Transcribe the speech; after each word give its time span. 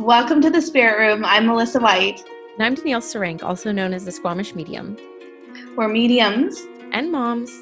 Welcome 0.00 0.40
to 0.40 0.50
the 0.50 0.60
Spirit 0.60 0.98
Room. 0.98 1.24
I'm 1.24 1.46
Melissa 1.46 1.78
White. 1.78 2.20
And 2.54 2.66
I'm 2.66 2.74
Danielle 2.74 3.00
Sarank, 3.00 3.44
also 3.44 3.70
known 3.70 3.94
as 3.94 4.04
the 4.04 4.10
Squamish 4.10 4.52
Medium. 4.52 4.96
We're 5.76 5.86
mediums 5.86 6.60
and 6.90 7.12
moms. 7.12 7.52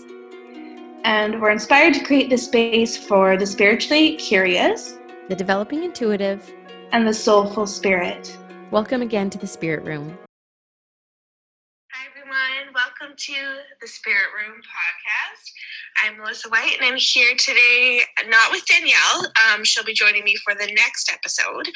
And 1.05 1.43
we're 1.43 1.51
inspired 1.51 1.93
to 1.93 2.03
create 2.03 2.31
this 2.31 2.45
space 2.45 2.97
for 2.97 3.37
the 3.37 3.45
spiritually 3.45 4.17
curious, 4.17 4.97
the 5.29 5.37
developing 5.37 5.85
intuitive, 5.85 6.51
and 6.93 7.07
the 7.07 7.13
soulful 7.13 7.67
spirit. 7.67 8.35
Welcome 8.71 9.03
again 9.03 9.29
to 9.29 9.37
the 9.37 9.47
Spirit 9.47 9.85
Room 9.85 10.17
Hi, 11.93 12.09
everyone. 12.09 12.73
welcome 12.75 13.15
to 13.15 13.35
the 13.83 13.89
Spirit 13.89 14.33
Room 14.41 14.57
podcast. 14.57 15.53
I'm 16.01 16.17
Melissa 16.17 16.49
White, 16.49 16.77
and 16.81 16.87
I'm 16.87 16.97
here 16.97 17.35
today, 17.37 18.01
not 18.29 18.51
with 18.51 18.65
Danielle. 18.67 19.27
Um, 19.53 19.65
she'll 19.65 19.85
be 19.85 19.93
joining 19.93 20.25
me 20.25 20.37
for 20.37 20.55
the 20.55 20.67
next 20.67 21.13
episode, 21.13 21.69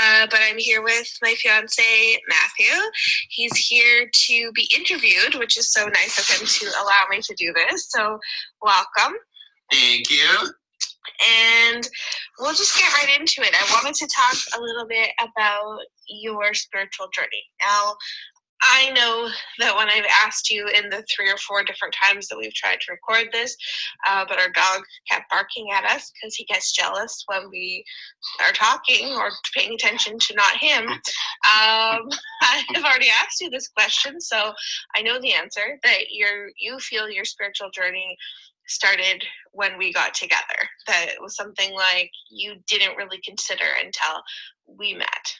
uh, 0.00 0.26
but 0.30 0.40
I'm 0.42 0.58
here 0.58 0.82
with 0.82 1.08
my 1.22 1.34
fiance 1.34 1.82
Matthew. 2.28 2.90
He's 3.30 3.56
here 3.56 4.08
to 4.12 4.52
be 4.52 4.70
interviewed, 4.76 5.36
which 5.36 5.56
is 5.56 5.72
so 5.72 5.86
nice 5.86 6.18
of 6.18 6.36
him 6.36 6.46
to 6.46 6.66
allow 6.82 7.04
me 7.10 7.20
to 7.22 7.34
do 7.34 7.52
this. 7.52 7.88
So, 7.90 8.18
welcome. 8.60 9.16
Thank 9.70 10.10
you. 10.10 10.52
And 11.72 11.88
we'll 12.38 12.54
just 12.54 12.76
get 12.76 12.92
right 12.94 13.18
into 13.18 13.42
it. 13.42 13.54
I 13.54 13.80
wanted 13.82 13.94
to 13.94 14.08
talk 14.14 14.36
a 14.56 14.60
little 14.60 14.86
bit 14.86 15.10
about 15.20 15.80
your 16.08 16.54
spiritual 16.54 17.08
journey. 17.12 17.44
Now, 17.60 17.96
I 18.62 18.90
know 18.92 19.28
that 19.58 19.76
when 19.76 19.88
I've 19.88 20.06
asked 20.24 20.50
you 20.50 20.68
in 20.68 20.88
the 20.88 21.04
three 21.14 21.30
or 21.30 21.36
four 21.36 21.64
different 21.64 21.94
times 22.02 22.28
that 22.28 22.38
we've 22.38 22.54
tried 22.54 22.78
to 22.80 22.92
record 22.92 23.28
this, 23.32 23.56
uh, 24.06 24.24
but 24.28 24.38
our 24.38 24.50
dog 24.50 24.82
kept 25.10 25.28
barking 25.30 25.70
at 25.72 25.84
us 25.84 26.12
because 26.12 26.34
he 26.34 26.44
gets 26.44 26.72
jealous 26.72 27.24
when 27.26 27.50
we 27.50 27.84
are 28.40 28.52
talking 28.52 29.14
or 29.16 29.30
paying 29.54 29.74
attention 29.74 30.18
to 30.18 30.34
not 30.34 30.56
him. 30.56 30.88
Um, 30.88 31.00
I've 32.42 32.84
already 32.84 33.08
asked 33.22 33.40
you 33.40 33.50
this 33.50 33.68
question, 33.68 34.20
so 34.20 34.52
I 34.94 35.02
know 35.02 35.20
the 35.20 35.34
answer 35.34 35.78
that 35.82 36.10
you 36.10 36.26
you 36.58 36.78
feel 36.78 37.10
your 37.10 37.24
spiritual 37.24 37.70
journey 37.70 38.16
started 38.68 39.24
when 39.52 39.76
we 39.76 39.92
got 39.92 40.14
together. 40.14 40.68
That 40.86 41.06
it 41.08 41.20
was 41.20 41.36
something 41.36 41.74
like 41.74 42.10
you 42.30 42.54
didn't 42.68 42.96
really 42.96 43.20
consider 43.24 43.64
until 43.82 44.22
we 44.66 44.94
met. 44.94 45.34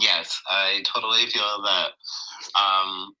Yes, 0.00 0.40
I 0.48 0.82
totally 0.86 1.26
feel 1.26 1.62
that 1.62 1.90
um, 2.58 3.14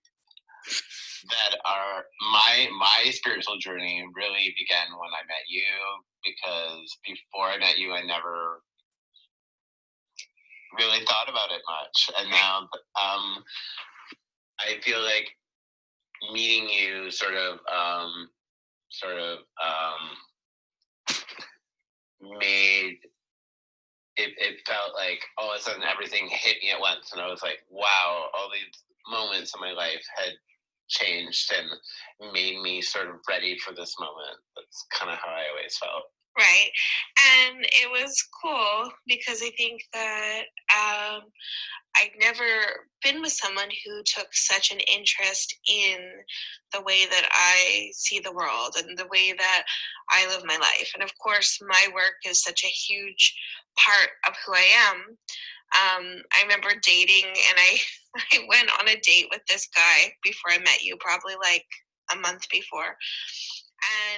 that 1.28 1.58
our 1.66 2.04
my 2.32 2.68
my 2.78 3.10
spiritual 3.10 3.58
journey 3.58 4.02
really 4.14 4.54
began 4.58 4.88
when 4.98 5.10
I 5.12 5.26
met 5.28 5.44
you 5.48 5.62
because 6.24 6.98
before 7.04 7.48
I 7.48 7.58
met 7.58 7.76
you, 7.76 7.92
I 7.92 8.02
never 8.02 8.62
really 10.78 11.04
thought 11.04 11.28
about 11.28 11.50
it 11.52 11.60
much, 11.68 12.10
and 12.18 12.30
now 12.30 12.60
um, 13.02 13.44
I 14.60 14.80
feel 14.82 15.02
like 15.02 15.28
meeting 16.32 16.68
you 16.68 17.10
sort 17.10 17.34
of 17.34 17.58
um, 17.70 18.30
sort 18.90 19.18
of 19.18 19.38
um, 19.62 20.16
made 22.40 22.98
it, 24.20 24.32
it 24.36 24.60
felt 24.66 24.92
like 24.94 25.24
all 25.38 25.52
of 25.52 25.58
a 25.58 25.62
sudden 25.62 25.82
everything 25.82 26.28
hit 26.28 26.56
me 26.62 26.70
at 26.70 26.80
once 26.80 27.12
and 27.12 27.20
i 27.20 27.28
was 27.28 27.42
like 27.42 27.64
wow 27.70 28.28
all 28.36 28.50
these 28.52 28.84
moments 29.08 29.52
in 29.54 29.60
my 29.60 29.72
life 29.72 30.04
had 30.16 30.32
changed 30.88 31.52
and 31.56 32.32
made 32.32 32.60
me 32.60 32.82
sort 32.82 33.08
of 33.08 33.14
ready 33.28 33.56
for 33.58 33.72
this 33.72 33.94
moment. 34.00 34.36
That's 34.56 34.86
kind 34.90 35.12
of 35.12 35.18
how 35.18 35.30
i 35.30 35.46
always 35.54 35.78
felt 35.78 36.02
right 36.40 36.70
and 37.48 37.64
it 37.64 37.90
was 37.90 38.22
cool 38.42 38.90
because 39.06 39.42
i 39.42 39.50
think 39.56 39.82
that 39.92 40.42
um, 40.74 41.22
I'd 41.96 42.10
never 42.20 42.86
been 43.02 43.20
with 43.20 43.32
someone 43.32 43.68
who 43.84 44.02
took 44.04 44.28
such 44.32 44.70
an 44.70 44.78
interest 44.80 45.56
in 45.68 45.98
the 46.72 46.82
way 46.82 47.06
that 47.06 47.28
I 47.32 47.90
see 47.92 48.20
the 48.20 48.32
world 48.32 48.76
and 48.78 48.96
the 48.96 49.08
way 49.08 49.32
that 49.36 49.64
I 50.10 50.26
live 50.28 50.44
my 50.44 50.56
life. 50.56 50.92
And 50.94 51.02
of 51.02 51.12
course, 51.18 51.58
my 51.66 51.88
work 51.94 52.14
is 52.26 52.42
such 52.42 52.64
a 52.64 52.68
huge 52.68 53.34
part 53.76 54.10
of 54.26 54.34
who 54.46 54.54
I 54.54 54.66
am. 54.88 54.96
Um, 55.72 56.22
I 56.32 56.42
remember 56.42 56.70
dating, 56.82 57.26
and 57.26 57.56
I 57.56 57.78
I 58.32 58.38
went 58.48 58.70
on 58.80 58.88
a 58.88 59.00
date 59.00 59.26
with 59.30 59.42
this 59.48 59.68
guy 59.74 60.12
before 60.22 60.50
I 60.50 60.58
met 60.58 60.82
you, 60.82 60.96
probably 60.98 61.34
like 61.42 61.66
a 62.12 62.16
month 62.16 62.48
before. 62.50 62.96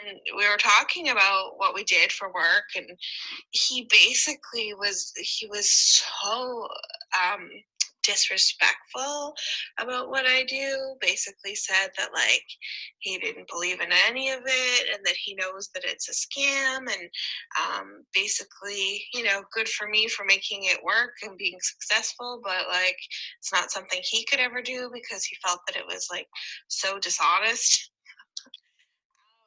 And 0.05 0.19
we 0.37 0.49
were 0.49 0.57
talking 0.57 1.09
about 1.11 1.53
what 1.57 1.75
we 1.75 1.85
did 1.85 2.11
for 2.13 2.33
work, 2.33 2.65
and 2.77 2.87
he 3.51 3.87
basically 3.91 4.75
was 4.75 5.13
he 5.17 5.47
was 5.47 5.71
so 5.71 6.67
um, 7.15 7.49
disrespectful 8.03 9.35
about 9.79 10.11
what 10.11 10.27
I 10.27 10.45
do. 10.45 10.97
Basically, 11.01 11.55
said 11.55 11.91
that 11.97 12.13
like 12.13 12.45
he 12.99 13.19
didn't 13.19 13.49
believe 13.49 13.81
in 13.81 13.91
any 14.09 14.31
of 14.31 14.41
it 14.45 14.95
and 14.95 15.05
that 15.05 15.17
he 15.17 15.35
knows 15.35 15.71
that 15.75 15.85
it's 15.85 16.09
a 16.09 16.13
scam. 16.13 16.79
And 16.81 17.09
um, 17.61 18.05
basically, 18.13 19.05
you 19.15 19.25
know, 19.25 19.43
good 19.53 19.69
for 19.69 19.89
me 19.89 20.09
for 20.09 20.25
making 20.25 20.65
it 20.65 20.83
work 20.85 21.15
and 21.23 21.39
being 21.39 21.59
successful, 21.61 22.41
but 22.43 22.67
like 22.69 22.99
it's 23.39 23.53
not 23.53 23.71
something 23.71 24.01
he 24.03 24.25
could 24.25 24.41
ever 24.41 24.63
do 24.63 24.91
because 24.93 25.25
he 25.25 25.37
felt 25.45 25.61
that 25.67 25.77
it 25.77 25.87
was 25.87 26.09
like 26.11 26.27
so 26.69 26.99
dishonest. 26.99 27.91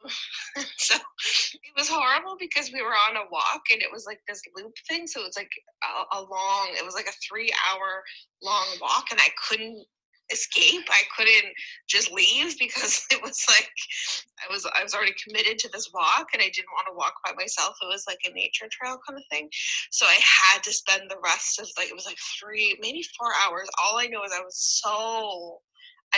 so 0.78 0.96
it 0.96 1.74
was 1.78 1.90
horrible 1.90 2.36
because 2.40 2.72
we 2.72 2.82
were 2.82 2.96
on 3.10 3.18
a 3.18 3.30
walk 3.32 3.62
and 3.72 3.82
it 3.82 3.90
was 3.92 4.06
like 4.06 4.20
this 4.28 4.42
loop 4.56 4.74
thing. 4.88 5.08
So 5.08 5.22
it 5.22 5.28
was 5.28 5.38
like 5.38 5.52
a, 5.84 6.18
a 6.18 6.22
long, 6.22 6.70
it 6.78 6.86
was 6.86 6.96
like 6.96 7.08
a 7.08 7.28
three 7.28 7.52
hour 7.70 8.04
long 8.44 8.66
walk 8.82 9.06
and 9.12 9.20
I 9.20 9.30
couldn't 9.48 9.86
escape. 10.32 10.86
I 10.90 11.04
couldn't 11.16 11.54
just 11.88 12.12
leave 12.12 12.58
because 12.58 13.06
it 13.12 13.22
was 13.22 13.46
like 13.50 13.70
I 14.40 14.52
was 14.52 14.66
I 14.66 14.84
was 14.84 14.94
already 14.94 15.14
committed 15.24 15.60
to 15.60 15.70
this 15.70 15.92
walk 15.94 16.30
and 16.34 16.42
I 16.42 16.50
didn't 16.54 16.74
want 16.74 16.88
to 16.90 16.98
walk 16.98 17.14
by 17.24 17.34
myself. 17.38 17.76
It 17.82 17.88
was 17.88 18.06
like 18.08 18.20
a 18.26 18.34
nature 18.34 18.68
trail 18.72 19.00
kind 19.08 19.20
of 19.20 19.26
thing. 19.32 19.50
So 19.92 20.06
I 20.06 20.18
had 20.22 20.64
to 20.64 20.74
spend 20.74 21.10
the 21.10 21.20
rest 21.24 21.60
of 21.60 21.68
like 21.78 21.90
it 21.90 21.96
was 21.96 22.06
like 22.06 22.18
three, 22.40 22.78
maybe 22.82 23.04
four 23.18 23.32
hours. 23.44 23.70
All 23.84 24.00
I 24.00 24.08
know 24.08 24.24
is 24.24 24.32
I 24.36 24.42
was 24.42 24.58
so 24.58 25.62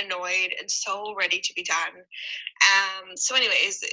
annoyed 0.03 0.53
and 0.59 0.69
so 0.69 1.13
ready 1.16 1.40
to 1.40 1.53
be 1.56 1.63
done. 1.63 2.02
Um, 2.63 3.16
so, 3.16 3.35
anyways, 3.35 3.84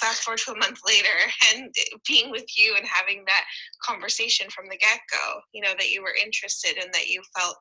fast 0.00 0.22
forward 0.22 0.40
to 0.40 0.52
a 0.52 0.58
month 0.58 0.80
later, 0.86 1.08
and 1.54 1.74
being 2.06 2.30
with 2.30 2.46
you 2.56 2.74
and 2.76 2.86
having 2.86 3.24
that 3.26 3.44
conversation 3.82 4.48
from 4.50 4.66
the 4.68 4.76
get 4.76 5.00
go, 5.10 5.40
you 5.52 5.62
know, 5.62 5.72
that 5.78 5.90
you 5.90 6.02
were 6.02 6.14
interested 6.22 6.82
and 6.82 6.92
that 6.92 7.08
you 7.08 7.22
felt, 7.36 7.56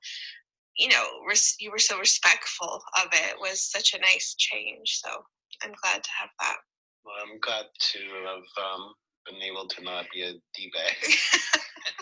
you 0.78 0.90
know, 0.90 1.06
res- 1.28 1.56
you 1.59 1.72
were 1.72 1.80
so 1.80 1.97
respectful 2.00 2.81
of 3.03 3.09
it 3.12 3.35
was 3.40 3.62
such 3.62 3.94
a 3.94 4.00
nice 4.00 4.35
change. 4.38 5.00
So, 5.03 5.09
I'm 5.64 5.74
glad 5.81 6.03
to 6.03 6.09
have 6.19 6.29
that. 6.40 6.58
Well, 7.06 7.16
I'm 7.24 7.40
glad 7.40 7.66
to 7.94 8.00
have 8.25 8.66
um, 8.66 8.94
been 9.25 9.41
able 9.41 9.68
to 9.68 9.84
not 9.84 10.06
be 10.14 10.24
a 10.24 10.31
D 10.56 10.72
bag. 10.74 10.96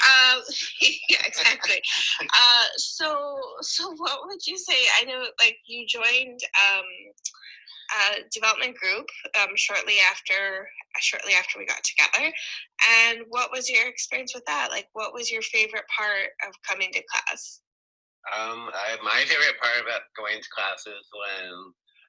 yeah, 0.00 0.34
um, 0.34 0.42
yeah, 1.10 1.22
exactly. 1.26 1.80
Uh, 2.20 2.64
so, 2.76 3.38
so 3.60 3.94
what 3.96 4.20
would 4.26 4.46
you 4.46 4.58
say? 4.58 4.74
I 5.00 5.04
know, 5.04 5.24
like, 5.38 5.56
you 5.66 5.86
joined 5.86 6.40
um, 6.54 6.84
a 7.88 8.28
development 8.32 8.76
group 8.76 9.06
um, 9.40 9.54
shortly 9.56 9.96
after 10.10 10.68
shortly 11.00 11.34
after 11.34 11.58
we 11.58 11.66
got 11.66 11.82
together. 11.84 12.32
And 13.06 13.20
what 13.28 13.50
was 13.52 13.70
your 13.70 13.86
experience 13.86 14.34
with 14.34 14.44
that? 14.46 14.68
Like, 14.70 14.88
what 14.92 15.14
was 15.14 15.30
your 15.30 15.42
favorite 15.42 15.86
part 15.86 16.34
of 16.46 16.54
coming 16.66 16.90
to 16.92 17.02
class? 17.06 17.60
Um, 18.34 18.68
I, 18.74 18.98
my 19.02 19.24
favorite 19.24 19.60
part 19.60 19.80
about 19.80 20.10
going 20.16 20.42
to 20.42 20.54
class 20.54 20.84
is 20.86 21.06
when 21.14 21.48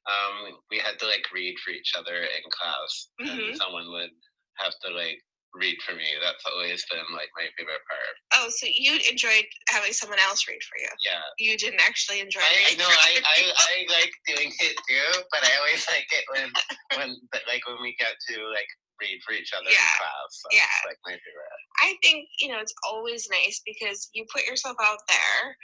um, 0.09 0.59
we 0.71 0.77
had 0.79 0.97
to 0.99 1.05
like 1.05 1.23
read 1.33 1.55
for 1.63 1.71
each 1.71 1.93
other 1.97 2.27
in 2.27 2.43
class, 2.51 3.09
mm-hmm. 3.21 3.49
and 3.49 3.57
someone 3.57 3.91
would 3.91 4.15
have 4.57 4.73
to 4.83 4.89
like 4.91 5.21
read 5.55 5.77
for 5.85 5.95
me. 5.95 6.05
That's 6.21 6.43
always 6.45 6.85
been 6.91 7.05
like 7.13 7.29
my 7.37 7.47
favorite 7.57 7.83
part. 7.89 8.15
Oh, 8.37 8.47
so 8.49 8.67
you 8.69 8.99
enjoyed 9.09 9.45
having 9.69 9.93
someone 9.93 10.19
else 10.19 10.45
read 10.47 10.61
for 10.61 10.77
you? 10.77 10.91
Yeah. 11.05 11.25
You 11.37 11.57
didn't 11.57 11.81
actually 11.81 12.21
enjoy 12.21 12.41
I, 12.41 12.73
I 12.73 12.75
know 12.77 12.89
I, 12.89 13.11
I, 13.21 13.37
I 13.57 13.73
like 13.89 14.13
doing 14.27 14.51
it 14.53 14.75
too, 14.85 15.09
but 15.31 15.41
I 15.45 15.51
always 15.57 15.85
like 15.89 16.09
it 16.11 16.25
when 16.29 16.49
when 16.97 17.09
like 17.47 17.65
when 17.67 17.81
we 17.81 17.95
get 17.97 18.13
to 18.29 18.35
like 18.53 18.69
read 19.01 19.19
for 19.25 19.33
each 19.33 19.51
other 19.53 19.65
yeah. 19.65 19.79
in 19.79 19.99
class. 19.99 20.31
That's 20.43 20.55
yeah. 20.55 20.89
like 20.89 20.99
my 21.05 21.15
favorite. 21.15 21.49
I 21.81 21.95
think, 22.03 22.27
you 22.39 22.49
know, 22.49 22.59
it's 22.59 22.73
always 22.87 23.27
nice 23.31 23.61
because 23.65 24.09
you 24.13 24.25
put 24.31 24.45
yourself 24.45 24.75
out 24.83 24.99
there 25.07 25.55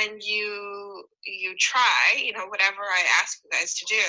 and 0.00 0.22
you 0.22 1.04
you 1.24 1.54
try, 1.58 2.14
you 2.16 2.32
know, 2.32 2.46
whatever 2.46 2.82
I 2.82 3.02
ask 3.20 3.38
you 3.42 3.50
guys 3.50 3.74
to 3.74 3.84
do, 3.88 4.06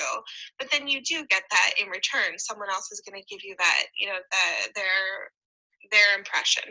but 0.58 0.70
then 0.70 0.88
you 0.88 1.02
do 1.02 1.26
get 1.28 1.42
that 1.50 1.70
in 1.80 1.88
return. 1.88 2.38
Someone 2.38 2.70
else 2.70 2.90
is 2.92 3.02
gonna 3.06 3.24
give 3.28 3.40
you 3.42 3.54
that, 3.58 3.86
you 3.98 4.06
know, 4.06 4.18
that 4.30 4.68
their 4.74 5.30
their 5.90 6.18
impression. 6.18 6.64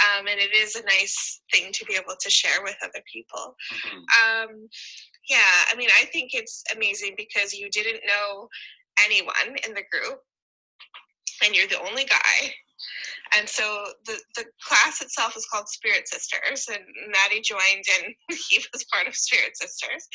Um, 0.00 0.26
and 0.26 0.40
it 0.40 0.54
is 0.54 0.76
a 0.76 0.82
nice 0.84 1.42
thing 1.52 1.72
to 1.72 1.84
be 1.84 1.94
able 1.94 2.14
to 2.18 2.30
share 2.30 2.62
with 2.62 2.76
other 2.82 3.02
people. 3.12 3.56
Mm-hmm. 3.72 3.98
Um, 3.98 4.68
yeah, 5.28 5.64
I 5.70 5.74
mean, 5.76 5.88
I 6.00 6.06
think 6.06 6.30
it's 6.34 6.62
amazing 6.74 7.14
because 7.16 7.52
you 7.52 7.70
didn't 7.70 8.00
know 8.06 8.48
anyone 9.04 9.56
in 9.66 9.74
the 9.74 9.84
group 9.90 10.20
and 11.44 11.54
you're 11.54 11.68
the 11.68 11.80
only 11.80 12.04
guy 12.04 12.54
And 13.36 13.48
so 13.48 13.86
the, 14.06 14.18
the 14.36 14.44
class 14.62 15.00
itself 15.02 15.36
is 15.36 15.46
called 15.46 15.68
Spirit 15.68 16.08
Sisters, 16.08 16.68
and 16.68 16.84
Maddie 17.10 17.42
joined 17.42 17.84
and 18.02 18.14
he 18.50 18.62
was 18.72 18.84
part 18.92 19.08
of 19.08 19.16
Spirit 19.16 19.56
Sisters. 19.56 20.08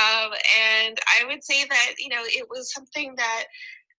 Um, 0.00 0.32
and 0.58 0.98
I 1.20 1.26
would 1.26 1.42
say 1.44 1.64
that, 1.68 1.94
you 1.98 2.08
know, 2.08 2.22
it 2.24 2.46
was 2.50 2.72
something 2.72 3.14
that 3.16 3.44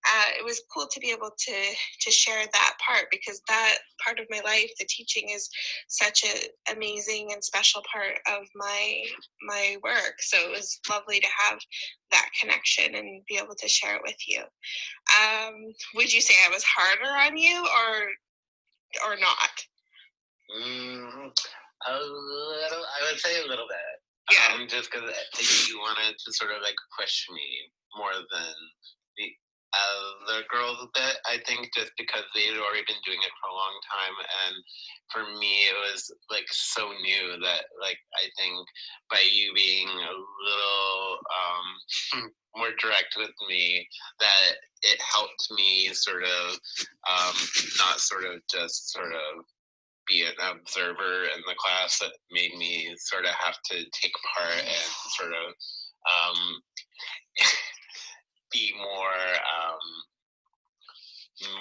uh, 0.06 0.30
it 0.38 0.44
was 0.44 0.62
cool 0.74 0.88
to 0.92 1.00
be 1.00 1.12
able 1.12 1.32
to 1.38 1.56
to 2.02 2.12
share 2.12 2.46
that 2.52 2.74
part 2.86 3.06
because 3.12 3.42
that 3.48 3.78
part 4.04 4.20
of 4.20 4.28
my 4.30 4.42
life, 4.44 4.70
the 4.80 4.86
teaching, 4.90 5.30
is 5.30 5.50
such 5.88 6.24
an 6.24 6.76
amazing 6.76 7.32
and 7.32 7.44
special 7.44 7.82
part 7.92 8.20
of 8.28 8.48
my 8.56 9.04
my 9.48 9.78
work. 9.84 10.16
So 10.20 10.38
it 10.38 10.52
was 10.52 10.80
lovely 10.90 11.20
to 11.20 11.28
have 11.38 11.60
that 12.12 12.30
connection 12.40 12.96
and 12.96 13.24
be 13.28 13.38
able 13.38 13.56
to 13.58 13.68
share 13.68 13.96
it 13.96 14.02
with 14.04 14.18
you. 14.28 14.42
Um, 14.42 15.54
would 15.96 16.14
you 16.14 16.22
say 16.22 16.34
I 16.46 16.54
was 16.54 16.64
harder 16.64 17.10
on 17.10 17.38
you, 17.38 17.62
or 17.62 19.10
or 19.10 19.16
not? 19.18 19.66
Mm, 20.60 21.32
a 21.88 21.94
little, 21.94 22.84
I 22.84 23.12
would 23.12 23.20
say 23.20 23.42
a 23.42 23.48
little 23.48 23.68
bit. 23.68 24.36
Yeah. 24.36 24.56
Um, 24.56 24.68
just 24.68 24.92
because 24.92 25.04
you 25.68 25.80
wanted 25.80 26.16
to 26.18 26.34
sort 26.34 26.52
of 26.52 26.62
like 26.62 26.76
push 26.98 27.26
me 27.30 27.72
more 27.98 28.14
than 28.32 28.54
other 29.74 30.46
girls 30.50 30.78
a 30.82 30.90
bit. 30.94 31.18
I 31.26 31.38
think 31.46 31.74
just 31.74 31.92
because 31.98 32.24
they 32.34 32.46
had 32.46 32.62
already 32.62 32.86
been 32.86 33.02
doing 33.06 33.20
it 33.22 33.34
for 33.42 33.50
a 33.50 33.58
long 33.58 33.76
time, 33.90 34.16
and 34.46 34.56
for 35.12 35.24
me 35.40 35.70
it 35.70 35.78
was 35.92 36.12
like 36.30 36.48
so 36.50 36.90
new 37.02 37.40
that 37.42 37.66
like 37.82 37.98
I 38.16 38.30
think 38.38 38.56
by 39.10 39.22
you 39.26 39.54
being 39.54 39.90
a 39.90 40.14
little 40.14 41.02
um, 41.34 42.32
more 42.56 42.74
direct 42.80 43.16
with 43.18 43.34
me, 43.50 43.88
that 44.20 44.62
it 44.84 45.00
helped 45.02 45.48
me 45.56 45.90
sort 45.94 46.24
of 46.24 46.60
um, 47.10 47.36
not 47.80 48.00
sort 48.00 48.26
of 48.26 48.42
just 48.52 48.92
sort 48.92 49.14
of 49.14 49.46
be 50.08 50.24
an 50.24 50.36
observer 50.40 51.26
in 51.32 51.42
the 51.48 51.56
class 51.58 52.00
that 52.00 52.12
made 52.32 52.56
me 52.58 52.94
sort 52.98 53.26
of 53.26 53.32
have 53.40 53.56
to 53.64 53.76
take 54.02 54.14
part 54.36 54.60
and 54.60 54.92
sort 55.18 55.32
of 55.32 55.54
um, 56.04 56.62
be 58.54 58.72
more 58.78 59.24
um, 59.42 59.84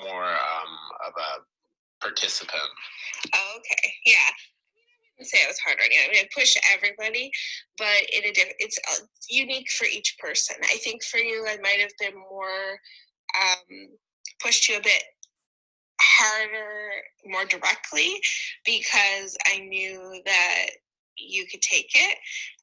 more 0.05 0.29
um, 0.29 0.73
of 1.06 1.12
a 1.17 2.05
participant. 2.05 2.70
Oh, 3.35 3.58
okay. 3.58 3.93
Yeah. 4.06 4.31
I 4.31 5.25
wouldn't 5.25 5.31
say 5.31 5.38
You. 5.93 6.00
I 6.05 6.12
mean, 6.12 6.25
I 6.25 6.29
push 6.35 6.56
everybody, 6.75 7.31
but 7.79 7.87
in 8.12 8.25
a 8.25 8.33
different, 8.33 8.56
it's 8.59 8.79
uh, 8.91 9.05
unique 9.29 9.71
for 9.71 9.85
each 9.85 10.17
person. 10.19 10.56
I 10.62 10.77
think 10.79 11.03
for 11.05 11.19
you, 11.19 11.47
I 11.49 11.59
might 11.62 11.81
have 11.81 11.93
been 11.99 12.15
more 12.15 12.79
um, 13.41 13.89
pushed 14.43 14.69
you 14.69 14.77
a 14.77 14.83
bit 14.83 15.03
harder, 16.00 16.91
more 17.27 17.44
directly, 17.44 18.21
because 18.65 19.37
I 19.47 19.59
knew 19.61 20.21
that 20.25 20.67
you 21.19 21.47
could 21.47 21.62
take 21.62 21.91
it 21.94 22.19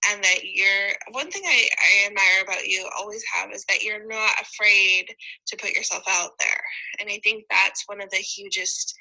and 0.10 0.24
that 0.24 0.40
you're 0.44 0.90
one 1.12 1.30
thing 1.30 1.44
I, 1.46 1.70
I 1.78 2.08
admire 2.08 2.44
about 2.44 2.66
you 2.66 2.88
always 2.98 3.24
have 3.34 3.52
is 3.52 3.64
that 3.66 3.84
you're 3.84 4.08
not 4.08 4.32
afraid 4.42 5.06
to 5.48 5.58
put 5.58 5.76
yourself 5.76 6.04
out 6.10 6.32
there 6.40 6.62
and 7.00 7.10
i 7.10 7.20
think 7.24 7.46
that's 7.50 7.84
one 7.88 8.02
of 8.02 8.10
the 8.10 8.18
hugest 8.18 8.96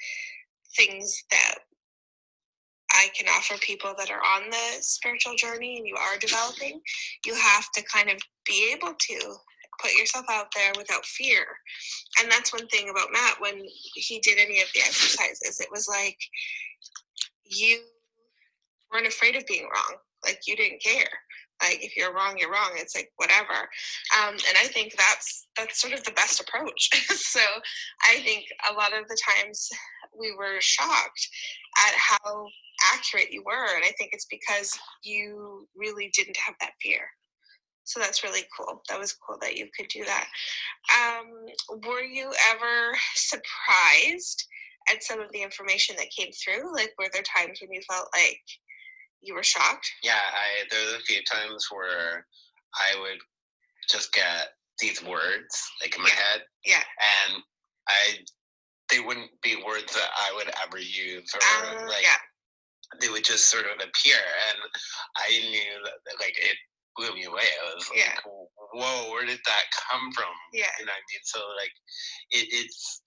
things 0.77 1.25
that 1.31 1.55
i 2.99 3.09
can 3.17 3.27
offer 3.29 3.55
people 3.61 3.95
that 3.97 4.11
are 4.11 4.23
on 4.37 4.49
the 4.51 4.83
spiritual 4.83 5.35
journey 5.37 5.79
and 5.79 5.87
you 5.87 5.97
are 5.97 6.19
developing 6.19 6.81
you 7.25 7.35
have 7.35 7.71
to 7.73 7.83
kind 7.85 8.11
of 8.11 8.19
be 8.45 8.73
able 8.75 8.95
to 8.99 9.19
put 9.81 9.97
yourself 9.97 10.27
out 10.29 10.49
there 10.57 10.73
without 10.77 11.07
fear 11.07 11.47
and 12.21 12.31
that's 12.31 12.53
one 12.53 12.67
thing 12.69 12.91
about 12.91 13.13
matt 13.13 13.37
when 13.41 13.63
he 13.95 14.19
did 14.21 14.39
any 14.39 14.61
of 14.61 14.69
the 14.75 14.81
exercises 14.81 15.61
it 15.61 15.69
was 15.71 15.87
like 15.89 16.19
you 17.45 17.79
weren't 18.93 19.07
afraid 19.07 19.37
of 19.37 19.47
being 19.47 19.65
wrong. 19.65 19.99
Like 20.25 20.41
you 20.47 20.57
didn't 20.57 20.83
care. 20.83 21.09
Like 21.63 21.85
if 21.85 21.97
you're 21.97 22.15
wrong, 22.15 22.37
you're 22.39 22.53
wrong. 22.53 22.71
It's 22.75 22.95
like 22.95 23.11
whatever. 23.17 23.69
Um, 24.17 24.35
and 24.35 24.57
I 24.61 24.67
think 24.69 24.95
that's 24.97 25.49
that's 25.57 25.81
sort 25.81 25.93
of 25.93 26.05
the 26.05 26.13
best 26.13 26.41
approach. 26.41 26.91
so 27.09 27.41
I 28.09 28.21
think 28.21 28.45
a 28.71 28.75
lot 28.75 28.93
of 28.93 29.09
the 29.09 29.19
times 29.27 29.69
we 30.19 30.33
were 30.37 30.61
shocked 30.61 31.29
at 31.87 31.95
how 31.97 32.47
accurate 32.93 33.33
you 33.33 33.43
were, 33.45 33.75
and 33.75 33.85
I 33.85 33.93
think 33.99 34.11
it's 34.13 34.27
because 34.31 34.79
you 35.03 35.67
really 35.77 36.11
didn't 36.15 36.37
have 36.37 36.55
that 36.61 36.73
fear. 36.83 37.01
So 37.85 38.01
that's 38.01 38.23
really 38.23 38.45
cool. 38.57 38.83
That 38.89 39.01
was 39.01 39.15
cool 39.15 39.39
that 39.41 39.57
you 39.57 39.67
could 39.77 39.89
do 39.89 40.05
that. 40.05 40.29
Um, 40.95 41.27
were 41.87 42.03
you 42.03 42.31
ever 42.51 42.97
surprised 43.15 44.45
at 44.91 45.03
some 45.03 45.21
of 45.21 45.33
the 45.33 45.43
information 45.43 45.97
that 45.97 46.11
came 46.17 46.31
through? 46.33 46.73
Like, 46.75 46.93
were 46.99 47.09
there 47.13 47.23
times 47.23 47.59
when 47.61 47.73
you 47.73 47.81
felt 47.89 48.09
like 48.15 48.41
you 49.23 49.35
were 49.35 49.43
shocked? 49.43 49.91
Yeah, 50.03 50.21
I 50.21 50.65
there's 50.71 50.95
a 50.95 51.01
few 51.01 51.23
times 51.25 51.67
where 51.73 52.27
I 52.75 53.01
would 53.01 53.19
just 53.91 54.13
get 54.13 54.49
these 54.81 55.03
words 55.03 55.71
like 55.83 55.97
in 55.97 56.03
my 56.03 56.11
head, 56.11 56.43
Yeah. 56.65 56.83
and 57.27 57.43
I 57.89 58.19
they 58.91 59.01
wouldn't 59.01 59.31
be 59.43 59.57
words 59.67 59.93
that 59.95 60.11
I 60.17 60.33
would 60.35 60.51
ever 60.65 60.79
use, 60.79 61.31
or 61.35 61.41
Uh, 61.43 61.87
like 61.87 62.03
yeah. 62.03 62.17
they 63.01 63.09
would 63.09 63.25
just 63.25 63.47
sort 63.51 63.67
of 63.67 63.73
appear, 63.81 64.17
and 64.49 64.59
I 65.17 65.29
knew 65.29 65.75
that 65.85 66.19
like 66.21 66.37
it 66.39 66.57
blew 66.97 67.15
me 67.15 67.25
away. 67.25 67.45
I 67.63 67.75
was 67.75 67.89
like, 67.91 67.99
Yeah. 67.99 68.19
whoa, 68.73 69.11
where 69.11 69.25
did 69.27 69.41
that 69.47 69.65
come 69.91 70.11
from? 70.13 70.33
Yeah. 70.53 70.67
You 70.79 70.87
know 70.87 70.93
what 70.93 70.99
I 70.99 71.13
mean? 71.13 71.23
So 71.25 71.41
like, 71.57 71.73
it, 72.31 72.49
it's 72.51 73.03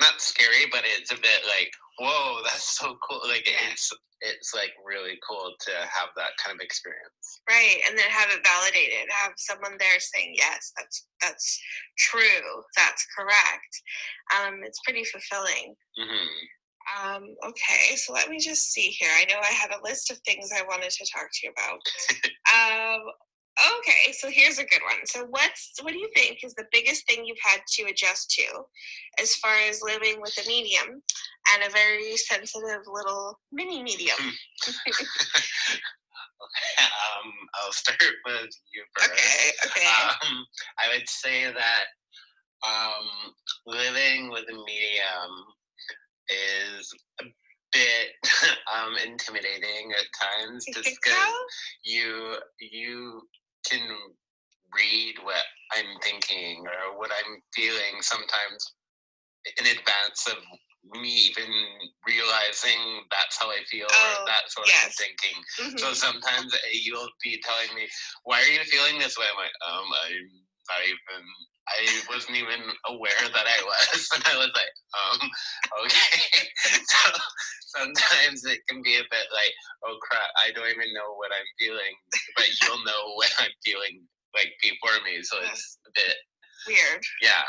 not 0.00 0.20
scary, 0.20 0.66
but 0.72 0.82
it's 0.84 1.12
a 1.12 1.16
bit 1.16 1.40
like, 1.46 1.72
whoa, 1.98 2.42
that's 2.44 2.78
so 2.78 2.96
cool. 3.08 3.20
Like 3.28 3.48
it's 3.70 3.92
it's 4.20 4.52
like 4.54 4.72
really 4.84 5.18
cool 5.28 5.54
to 5.60 5.70
have 5.70 6.10
that 6.16 6.34
kind 6.42 6.54
of 6.54 6.60
experience. 6.60 7.40
Right. 7.48 7.78
And 7.88 7.96
then 7.96 8.08
have 8.10 8.30
it 8.30 8.44
validated. 8.44 9.06
Have 9.10 9.32
someone 9.36 9.76
there 9.78 10.00
saying, 10.00 10.34
yes, 10.34 10.72
that's 10.76 11.06
that's 11.22 11.60
true. 11.98 12.62
That's 12.76 13.06
correct. 13.16 13.72
Um, 14.34 14.60
it's 14.64 14.80
pretty 14.84 15.04
fulfilling. 15.04 15.74
hmm 15.96 16.26
Um, 16.98 17.36
okay, 17.46 17.96
so 17.96 18.12
let 18.12 18.28
me 18.28 18.38
just 18.38 18.72
see 18.72 18.88
here. 18.98 19.10
I 19.14 19.24
know 19.30 19.38
I 19.40 19.52
had 19.52 19.70
a 19.70 19.82
list 19.84 20.10
of 20.10 20.18
things 20.18 20.50
I 20.52 20.62
wanted 20.62 20.90
to 20.90 21.06
talk 21.12 21.28
to 21.30 21.40
you 21.46 21.52
about. 21.52 21.80
um, 22.54 23.00
okay, 23.78 24.12
so 24.12 24.28
here's 24.30 24.58
a 24.58 24.64
good 24.64 24.80
one. 24.82 25.06
So 25.06 25.26
what's 25.30 25.72
what 25.82 25.92
do 25.92 25.98
you 25.98 26.08
think 26.14 26.44
is 26.44 26.54
the 26.54 26.66
biggest 26.72 27.06
thing 27.06 27.24
you've 27.24 27.38
had 27.44 27.60
to 27.74 27.84
adjust 27.84 28.30
to 28.32 28.44
as 29.20 29.34
far 29.36 29.54
as 29.68 29.82
living 29.82 30.20
with 30.20 30.36
a 30.44 30.48
medium 30.48 31.02
and 31.54 31.62
a 31.66 31.70
very 31.70 32.16
sensitive 32.16 32.82
little 32.86 33.38
mini 33.52 33.82
medium? 33.82 34.16
um, 36.78 37.32
I'll 37.54 37.72
start 37.72 37.98
with 38.26 38.50
you 38.72 38.84
first. 38.96 39.10
okay, 39.10 39.50
okay. 39.66 39.86
Um, 39.86 40.46
I 40.78 40.94
would 40.96 41.08
say 41.08 41.44
that 41.44 41.84
um, 42.66 43.32
living 43.66 44.30
with 44.30 44.44
a 44.50 44.54
medium 44.54 45.32
is 46.28 46.92
a 47.20 47.24
bit 47.72 48.08
um, 48.74 48.94
intimidating 49.06 49.92
at 49.92 50.06
times, 50.20 50.64
just 50.66 50.84
because 50.84 51.18
so? 51.18 51.32
you 51.84 52.36
you 52.60 53.22
can 53.70 53.86
read 54.74 55.14
what 55.22 55.44
I'm 55.76 55.98
thinking 56.02 56.64
or 56.66 56.98
what 56.98 57.10
I'm 57.10 57.40
feeling 57.54 58.00
sometimes 58.00 58.74
in 59.60 59.66
advance 59.66 60.26
of 60.28 60.38
me 61.00 61.30
even 61.30 61.50
realizing 62.06 63.04
that's 63.10 63.36
how 63.38 63.50
I 63.50 63.60
feel 63.68 63.86
Oh, 63.90 64.16
or 64.22 64.26
that's 64.26 64.56
what 64.56 64.68
yes. 64.68 64.84
I'm 64.86 64.92
thinking. 64.92 65.44
Mhm. 65.58 65.80
So 65.80 65.92
sometimes 65.92 66.54
uh, 66.54 66.58
you'll 66.72 67.08
be 67.22 67.40
telling 67.42 67.74
me, 67.74 67.88
"Why 68.24 68.40
are 68.42 68.46
you 68.48 68.64
feeling 68.64 68.98
this 68.98 69.16
way?" 69.18 69.26
I'm 69.30 69.36
like, 69.36 69.56
"Um, 69.68 69.86
I'm 70.04 70.28
not 70.68 70.82
even. 70.86 71.24
I 71.76 71.84
wasn't 72.08 72.36
even 72.38 72.60
aware 72.86 73.24
that 73.32 73.46
I 73.46 73.58
was." 73.64 74.08
And 74.14 74.24
I 74.26 74.36
was 74.36 74.50
like, 74.54 74.74
"Um, 74.96 75.20
okay." 75.84 76.18
so 76.92 77.00
sometimes 77.76 78.44
it 78.44 78.60
can 78.68 78.82
be 78.82 78.96
a 78.96 79.06
bit 79.10 79.26
like, 79.32 79.52
"Oh 79.84 79.96
crap, 80.02 80.30
I 80.44 80.50
don't 80.52 80.68
even 80.70 80.92
know 80.94 81.14
what 81.16 81.30
I'm 81.32 81.46
feeling," 81.58 81.94
but 82.36 82.48
you'll 82.62 82.84
know 82.84 83.02
what 83.20 83.32
I'm 83.38 83.52
feeling 83.64 84.02
like 84.34 84.52
before 84.62 84.96
me. 85.04 85.22
So 85.22 85.38
it's 85.44 85.78
a 85.86 85.90
bit, 85.94 86.16
Weird. 86.66 87.02
yeah. 87.22 87.44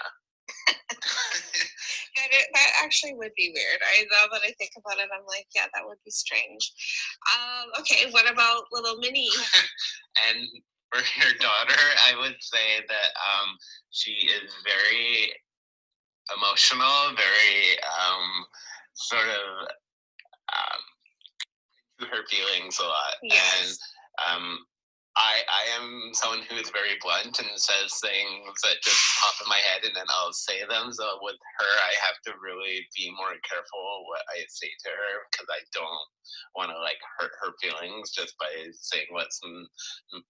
That, 2.16 2.30
i- 2.34 2.52
that 2.54 2.72
actually 2.84 3.14
would 3.14 3.32
be 3.38 3.52
weird. 3.56 3.80
I 3.82 4.04
now 4.12 4.28
that 4.32 4.42
I 4.44 4.52
think 4.58 4.72
about 4.78 5.00
it, 5.00 5.10
I'm 5.14 5.26
like, 5.26 5.48
yeah, 5.56 5.68
that 5.74 5.86
would 5.86 6.00
be 6.04 6.12
strange. 6.12 6.72
Um, 7.36 7.68
okay, 7.80 8.10
what 8.12 8.30
about 8.30 8.64
little 8.72 8.98
Minnie? 8.98 9.30
and 10.28 10.48
for 10.92 11.00
your 11.22 11.34
daughter, 11.40 11.80
I 12.08 12.18
would 12.20 12.36
say 12.40 12.84
that 12.88 13.10
um, 13.18 13.58
she 13.92 14.12
is 14.12 14.52
very 14.64 15.34
emotional, 16.36 17.16
very 17.16 17.78
um, 17.84 18.46
sort 18.94 19.28
of 19.28 19.68
um, 20.54 20.82
to 22.00 22.06
her 22.06 22.24
feelings 22.30 22.80
a 22.80 22.84
lot. 22.84 23.16
Yes. 23.24 23.78
And 24.28 24.38
um, 24.38 24.60
I 25.20 25.44
I 25.44 25.64
am 25.76 26.16
someone 26.16 26.48
who 26.48 26.56
is 26.56 26.72
very 26.72 26.96
blunt 27.04 27.38
and 27.44 27.52
says 27.60 27.92
things 28.00 28.56
that 28.64 28.80
just 28.82 29.04
pop 29.20 29.36
in 29.44 29.52
my 29.52 29.60
head 29.60 29.84
and 29.84 29.96
then 29.96 30.08
I'll 30.08 30.32
say 30.32 30.64
them. 30.64 30.96
So 30.96 31.20
with 31.22 31.36
her, 31.36 31.74
I 31.84 31.94
have 32.08 32.18
to 32.26 32.40
really 32.40 32.88
be 32.96 33.12
more 33.20 33.36
careful 33.44 34.08
what 34.08 34.24
I 34.32 34.48
say 34.48 34.72
to 34.72 34.90
her 34.90 35.14
because 35.28 35.48
I 35.52 35.60
don't 35.76 36.08
want 36.56 36.72
to 36.72 36.80
like 36.80 37.00
hurt 37.20 37.36
her 37.44 37.52
feelings 37.60 38.12
just 38.16 38.38
by 38.40 38.48
saying 38.72 39.12
what's 39.12 39.40
in, 39.44 39.68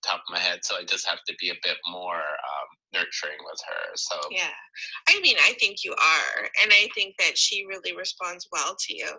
top 0.03 0.25
of 0.25 0.33
my 0.33 0.39
head. 0.39 0.65
So 0.65 0.75
I 0.75 0.83
just 0.83 1.07
have 1.07 1.21
to 1.27 1.33
be 1.39 1.49
a 1.49 1.61
bit 1.63 1.77
more 1.89 2.17
um, 2.17 2.69
nurturing 2.93 3.39
with 3.45 3.61
her. 3.69 3.93
So 3.95 4.15
Yeah. 4.31 4.57
I 5.07 5.19
mean, 5.21 5.37
I 5.39 5.53
think 5.59 5.83
you 5.83 5.93
are. 5.93 6.49
And 6.63 6.71
I 6.73 6.89
think 6.95 7.15
that 7.19 7.37
she 7.37 7.65
really 7.65 7.95
responds 7.95 8.47
well 8.51 8.75
to 8.87 8.95
you. 8.95 9.09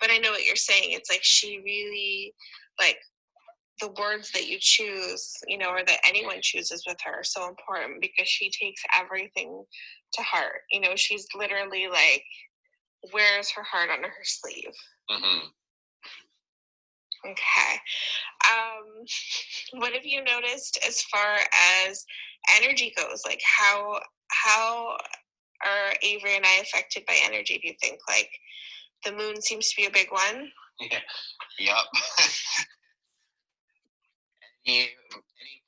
But 0.00 0.10
I 0.10 0.18
know 0.18 0.30
what 0.30 0.46
you're 0.46 0.56
saying. 0.56 0.92
It's 0.92 1.10
like 1.10 1.22
she 1.22 1.60
really, 1.64 2.34
like, 2.80 2.98
the 3.80 3.92
words 3.98 4.30
that 4.32 4.48
you 4.48 4.58
choose, 4.60 5.32
you 5.46 5.58
know, 5.58 5.70
or 5.70 5.84
that 5.84 6.00
anyone 6.06 6.38
chooses 6.40 6.84
with 6.86 6.98
her 7.04 7.20
are 7.20 7.24
so 7.24 7.48
important 7.48 8.00
because 8.00 8.28
she 8.28 8.50
takes 8.50 8.82
everything 8.98 9.64
to 10.14 10.22
heart. 10.22 10.62
You 10.70 10.80
know, 10.80 10.96
she's 10.96 11.26
literally 11.34 11.88
like 11.88 12.24
wears 13.12 13.50
her 13.50 13.62
heart 13.62 13.90
on 13.90 14.02
her 14.02 14.24
sleeve. 14.24 14.74
Mm-hmm. 15.10 15.46
Okay. 17.26 17.80
Um, 18.46 19.04
what 19.80 19.92
have 19.92 20.04
you 20.04 20.22
noticed 20.22 20.78
as 20.86 21.02
far 21.02 21.36
as 21.86 22.04
energy 22.60 22.92
goes? 22.96 23.22
Like 23.24 23.40
how 23.44 24.00
how 24.30 24.96
are 25.64 25.92
Avery 26.02 26.36
and 26.36 26.44
I 26.44 26.60
affected 26.62 27.04
by 27.06 27.16
energy? 27.24 27.58
Do 27.60 27.68
you 27.68 27.74
think 27.80 27.98
like 28.08 28.30
the 29.04 29.12
moon 29.12 29.40
seems 29.40 29.70
to 29.70 29.76
be 29.76 29.86
a 29.86 29.90
big 29.90 30.10
one? 30.10 30.50
yeah, 30.80 30.98
yep. 31.58 31.76
any, 34.68 34.88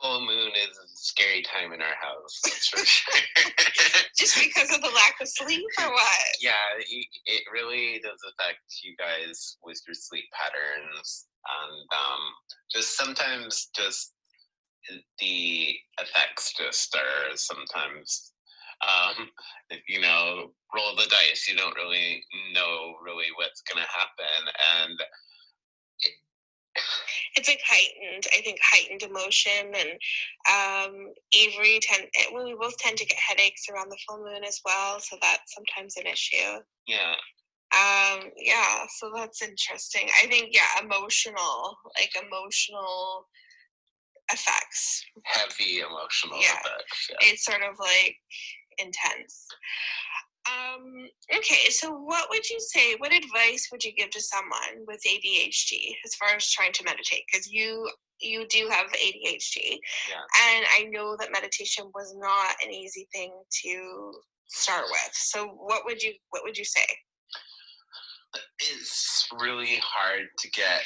full 0.00 0.21
moon 0.21 0.50
is 0.57 0.76
a 0.78 0.87
scary 0.95 1.42
time 1.42 1.73
in 1.73 1.80
our 1.80 1.97
house. 2.00 2.40
That's 2.45 2.69
for 2.69 2.78
sure. 2.85 3.21
Just 4.16 4.38
because 4.38 4.75
of 4.75 4.83
the 4.83 4.88
lack 4.88 5.21
of 5.21 5.28
sleep 5.28 5.64
or 5.78 5.90
what? 5.90 6.21
yeah, 6.40 6.52
it, 6.78 7.07
it 7.26 7.42
really 7.52 8.00
does 8.02 8.21
affect 8.28 8.61
you 8.83 8.95
guys 8.97 9.57
with 9.64 9.80
your 9.87 9.95
sleep 9.95 10.25
patterns, 10.33 11.26
and 11.64 11.73
um, 11.92 12.21
just 12.71 12.97
sometimes 12.99 13.69
just 13.75 14.12
the 15.21 15.75
effects 16.00 16.52
just 16.59 16.95
are 16.95 17.37
sometimes. 17.37 18.33
Um, 18.80 19.28
you 19.88 20.00
know, 20.00 20.52
roll 20.75 20.97
the 20.97 21.07
dice. 21.11 21.47
You 21.49 21.57
don't 21.57 21.76
really 21.76 22.23
know 22.54 22.95
really 23.04 23.28
what's 23.37 23.62
gonna 23.62 23.87
happen, 23.87 24.52
and 24.83 24.99
It's 27.37 27.49
like 27.49 27.61
heightened, 27.67 28.27
I 28.37 28.41
think 28.43 28.59
heightened 28.62 29.03
emotion 29.03 29.73
and 29.75 29.91
um 30.50 31.12
Avery 31.35 31.79
tend 31.83 32.09
eh, 32.19 32.27
well, 32.33 32.45
we 32.45 32.55
both 32.55 32.77
tend 32.79 32.97
to 32.99 33.07
get 33.07 33.19
headaches 33.19 33.67
around 33.69 33.89
the 33.91 33.99
full 34.09 34.19
moon 34.25 34.45
as 34.45 34.61
well, 34.65 35.00
so 35.00 35.17
that's 35.21 35.55
sometimes 35.55 35.97
an 35.97 36.07
issue. 36.07 36.61
yeah, 36.87 37.15
Um 37.73 38.31
yeah, 38.37 38.87
so 38.99 39.11
that's 39.15 39.43
interesting. 39.43 40.09
I 40.23 40.27
think 40.27 40.50
yeah, 40.53 40.85
emotional, 40.85 41.77
like 41.99 42.12
emotional 42.17 43.29
effects. 44.33 45.05
heavy 45.25 45.81
emotional 45.81 46.39
Yeah. 46.41 46.59
effects. 46.61 47.11
Yeah. 47.11 47.17
It's 47.31 47.45
sort 47.45 47.62
of 47.62 47.79
like 47.79 48.17
intense. 48.79 49.47
Um, 50.49 51.09
okay, 51.37 51.69
so 51.71 51.93
what 51.93 52.29
would 52.31 52.49
you 52.49 52.59
say? 52.61 52.95
What 52.97 53.13
advice 53.13 53.69
would 53.71 53.85
you 53.85 53.93
give 53.93 54.11
to 54.11 54.21
someone 54.21 54.85
with 54.87 55.01
ADHD 55.07 55.95
as 56.05 56.15
far 56.15 56.31
as 56.35 56.51
trying 56.51 56.73
to 56.73 56.85
meditate? 56.85 57.25
Because 57.31 57.51
you 57.51 57.89
you 58.21 58.47
do 58.49 58.69
have 58.69 58.87
ADHD, 58.93 59.79
Yeah. 60.09 60.21
and 60.53 60.67
I 60.75 60.85
know 60.91 61.17
that 61.19 61.33
meditation 61.33 61.91
was 61.95 62.15
not 62.19 62.55
an 62.63 62.71
easy 62.71 63.09
thing 63.13 63.33
to 63.63 64.13
start 64.49 64.85
with. 64.91 65.11
So 65.13 65.47
what 65.47 65.85
would 65.85 66.03
you 66.03 66.15
what 66.31 66.43
would 66.45 66.57
you 66.57 66.65
say? 66.65 66.87
It's 68.61 69.27
really 69.39 69.77
hard 69.83 70.27
to 70.39 70.51
get 70.51 70.83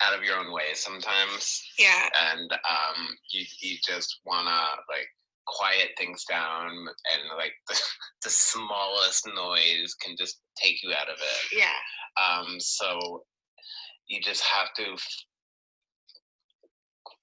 out 0.00 0.14
of 0.16 0.24
your 0.24 0.36
own 0.36 0.52
way 0.52 0.74
sometimes. 0.74 1.62
Yeah, 1.78 2.08
and 2.32 2.52
um, 2.52 3.08
you 3.30 3.44
you 3.60 3.76
just 3.86 4.20
wanna 4.24 4.60
like 4.88 5.08
quiet 5.56 5.90
things 5.98 6.24
down, 6.24 6.70
and 6.70 7.22
like 7.38 7.52
the, 7.68 7.78
the 8.24 8.30
smallest 8.30 9.28
noise 9.34 9.94
can 10.00 10.16
just 10.18 10.40
take 10.62 10.82
you 10.82 10.90
out 10.92 11.08
of 11.08 11.16
it. 11.16 11.58
yeah, 11.58 11.76
Um, 12.20 12.56
so 12.58 13.22
you 14.08 14.20
just 14.20 14.42
have 14.42 14.68
to 14.76 14.92
f- 14.92 15.24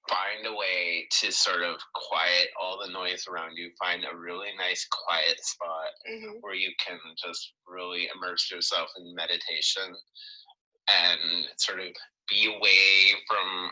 find 0.09 0.45
a 0.47 0.51
way 0.53 1.05
to 1.11 1.31
sort 1.31 1.61
of 1.61 1.75
quiet 1.93 2.49
all 2.59 2.79
the 2.83 2.91
noise 2.91 3.25
around 3.29 3.55
you. 3.57 3.69
Find 3.79 4.03
a 4.03 4.17
really 4.17 4.49
nice 4.57 4.87
quiet 4.91 5.37
spot 5.39 5.91
hmm 6.07 6.37
where 6.41 6.55
you 6.55 6.71
can 6.85 6.97
just 7.23 7.53
really 7.67 8.09
immerse 8.15 8.49
yourself 8.51 8.89
in 8.97 9.13
meditation 9.13 9.93
and 10.89 11.45
sort 11.57 11.79
of 11.79 11.87
be 12.29 12.47
away 12.47 13.13
from 13.27 13.69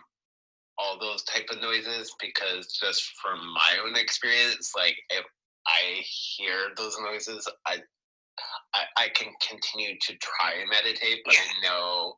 all 0.79 0.99
those 0.99 1.23
type 1.23 1.47
of 1.51 1.61
noises 1.61 2.13
because 2.21 2.67
just 2.73 3.03
from 3.21 3.39
my 3.53 3.77
own 3.85 3.95
experience 3.95 4.71
like 4.75 4.95
if 5.09 5.25
i 5.67 6.01
hear 6.37 6.69
those 6.75 6.95
noises 7.01 7.47
i 7.65 7.77
i, 8.75 8.83
I 8.97 9.09
can 9.09 9.31
continue 9.47 9.95
to 9.99 10.13
try 10.17 10.53
and 10.59 10.69
meditate 10.69 11.19
but 11.25 11.33
Yeah. 11.33 11.41
i 11.41 11.61
know 11.67 12.13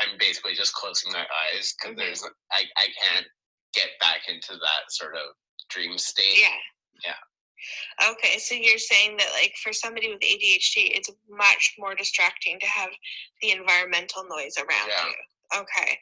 i'm 0.00 0.18
basically 0.18 0.54
just 0.54 0.74
closing 0.74 1.12
my 1.12 1.26
eyes 1.44 1.74
because 1.78 1.94
Mhm. 1.94 1.98
there's 1.98 2.22
I, 2.52 2.62
I 2.76 2.86
can't 3.02 3.26
get 3.74 3.88
back 4.00 4.28
into 4.28 4.52
that 4.52 4.90
sort 4.90 5.14
of 5.16 5.34
dream 5.70 5.96
state 5.98 6.38
yeah. 6.40 6.58
Yeah. 7.04 8.10
Okay, 8.10 8.38
so 8.38 8.54
you're 8.54 8.78
saying 8.78 9.16
that 9.18 9.28
like 9.34 9.54
for 9.62 9.72
somebody 9.72 10.08
with 10.08 10.20
ADHD, 10.20 10.90
it's 10.96 11.10
much 11.30 11.74
more 11.78 11.94
distracting 11.94 12.58
to 12.60 12.66
have 12.66 12.90
the 13.40 13.52
environmental 13.52 14.24
noise 14.28 14.56
around 14.58 14.88
Yeah. 14.88 15.06
you. 15.06 15.14
Okay. 15.54 15.98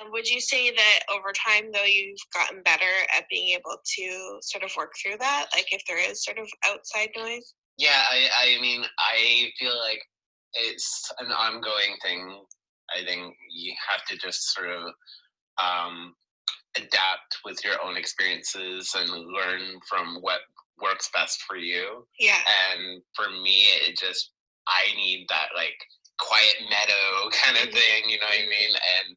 Um, 0.00 0.12
would 0.12 0.28
you 0.28 0.40
say 0.40 0.70
that 0.70 1.00
over 1.10 1.32
time, 1.32 1.70
though, 1.72 1.84
you've 1.84 2.18
gotten 2.34 2.62
better 2.62 2.84
at 3.16 3.28
being 3.30 3.48
able 3.50 3.78
to 3.96 4.38
sort 4.42 4.64
of 4.64 4.70
work 4.76 4.92
through 5.00 5.16
that? 5.18 5.46
Like 5.54 5.72
if 5.72 5.82
there 5.88 5.98
is 5.98 6.24
sort 6.24 6.38
of 6.38 6.48
outside 6.66 7.08
noise? 7.16 7.54
Yeah, 7.78 8.02
I, 8.10 8.28
I 8.42 8.60
mean, 8.60 8.82
I 8.98 9.50
feel 9.58 9.78
like 9.78 10.00
it's 10.54 11.12
an 11.18 11.32
ongoing 11.32 11.96
thing. 12.02 12.44
I 12.96 13.04
think 13.04 13.34
you 13.50 13.74
have 13.90 14.04
to 14.06 14.16
just 14.16 14.54
sort 14.54 14.70
of 14.70 14.82
um, 15.62 16.14
adapt 16.76 17.38
with 17.44 17.58
your 17.64 17.82
own 17.82 17.96
experiences 17.96 18.94
and 18.96 19.10
learn 19.10 19.78
from 19.88 20.18
what 20.20 20.40
works 20.80 21.10
best 21.12 21.42
for 21.42 21.56
you. 21.56 22.06
Yeah. 22.18 22.38
And 22.72 23.02
for 23.14 23.30
me, 23.30 23.64
it 23.86 23.98
just, 23.98 24.32
I 24.68 24.94
need 24.96 25.26
that 25.28 25.48
like 25.54 25.76
quiet 26.18 26.56
meadow 26.70 27.30
kind 27.44 27.56
of 27.58 27.68
Mhm. 27.68 27.72
thing, 27.72 28.08
you 28.08 28.18
know 28.20 28.26
what 28.28 28.40
I 28.40 28.48
mean? 28.48 28.72
And 28.74 29.16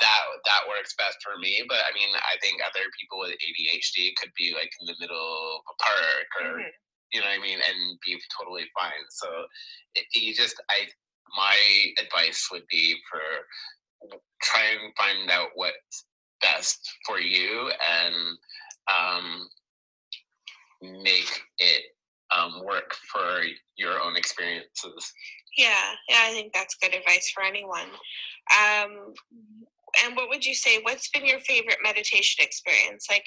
that 0.00 0.20
that 0.44 0.68
works 0.68 0.94
best 0.98 1.18
for 1.24 1.38
me. 1.38 1.64
But 1.68 1.80
I 1.88 1.94
mean, 1.94 2.10
I 2.14 2.36
think 2.42 2.60
other 2.62 2.84
people 3.00 3.18
with 3.20 3.32
ADHD 3.32 4.14
could 4.16 4.30
be 4.36 4.52
like 4.54 4.70
in 4.80 4.86
the 4.86 4.96
middle 5.00 5.16
of 5.16 5.62
a 5.68 5.76
park 5.82 6.28
or 6.42 6.60
Mhm. 6.60 6.70
you 7.12 7.20
know 7.20 7.26
what 7.26 7.38
I 7.38 7.42
mean, 7.42 7.58
and 7.60 7.98
be 8.04 8.18
totally 8.38 8.66
fine. 8.78 9.04
So 9.10 9.28
it, 9.94 10.04
you 10.14 10.34
just, 10.34 10.60
I, 10.70 10.88
my 11.36 11.56
advice 12.02 12.48
would 12.52 12.66
be 12.70 12.96
for 13.10 13.20
try 14.42 14.64
and 14.66 14.92
find 14.96 15.30
out 15.30 15.48
what's 15.54 16.06
best 16.42 16.78
for 17.06 17.18
you 17.20 17.70
and 18.04 18.14
um, 18.92 19.48
make 20.82 21.42
it 21.58 21.82
um, 22.36 22.62
work 22.64 22.94
for 23.10 23.42
your 23.76 24.00
own 24.00 24.16
experiences. 24.16 25.12
Yeah. 25.56 25.94
Yeah. 26.08 26.24
I 26.24 26.30
think 26.32 26.52
that's 26.52 26.74
good 26.76 26.94
advice 26.94 27.30
for 27.34 27.42
anyone. 27.42 27.88
Um, 28.50 29.14
and 30.04 30.14
what 30.16 30.28
would 30.28 30.44
you 30.44 30.54
say? 30.54 30.78
What's 30.82 31.08
been 31.10 31.26
your 31.26 31.40
favorite 31.40 31.78
meditation 31.82 32.44
experience? 32.44 33.06
Like 33.10 33.24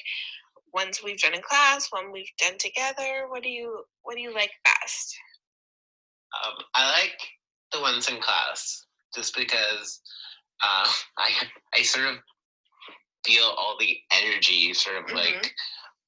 ones 0.74 1.02
we've 1.04 1.20
done 1.20 1.34
in 1.34 1.42
class, 1.42 1.88
one 1.92 2.12
we've 2.12 2.32
done 2.38 2.58
together. 2.60 3.26
What 3.28 3.44
do 3.44 3.50
you 3.50 3.84
What 4.04 4.16
do 4.16 4.22
you 4.22 4.34
like 4.34 4.52
best? 4.64 5.18
Um, 6.46 6.54
I 6.76 6.92
like 6.92 7.18
the 7.72 7.82
ones 7.82 8.10
in 8.10 8.22
class 8.22 8.86
just 9.16 9.36
because 9.36 10.02
uh, 10.64 10.88
I 11.18 11.30
I 11.74 11.82
sort 11.82 12.06
of 12.08 12.16
feel 13.26 13.44
all 13.58 13.76
the 13.80 13.98
energy 14.12 14.74
sort 14.74 14.98
of 14.98 15.06
Mhm. 15.06 15.16
like 15.16 15.54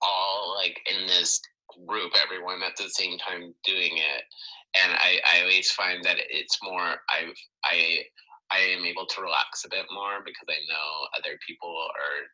all 0.01 0.55
like 0.55 0.79
in 0.85 1.07
this 1.07 1.41
group, 1.87 2.13
everyone 2.21 2.61
at 2.63 2.75
the 2.77 2.89
same 2.89 3.17
time 3.17 3.53
doing 3.63 3.97
it, 3.97 4.23
and 4.75 4.93
I 4.93 5.19
I 5.33 5.41
always 5.41 5.71
find 5.71 6.03
that 6.03 6.17
it's 6.29 6.57
more 6.63 6.95
I've 7.09 7.35
I 7.63 8.03
I 8.51 8.59
am 8.59 8.85
able 8.85 9.05
to 9.05 9.21
relax 9.21 9.63
a 9.65 9.69
bit 9.69 9.85
more 9.91 10.19
because 10.25 10.47
I 10.49 10.59
know 10.69 11.07
other 11.17 11.37
people 11.47 11.71
are 11.71 12.27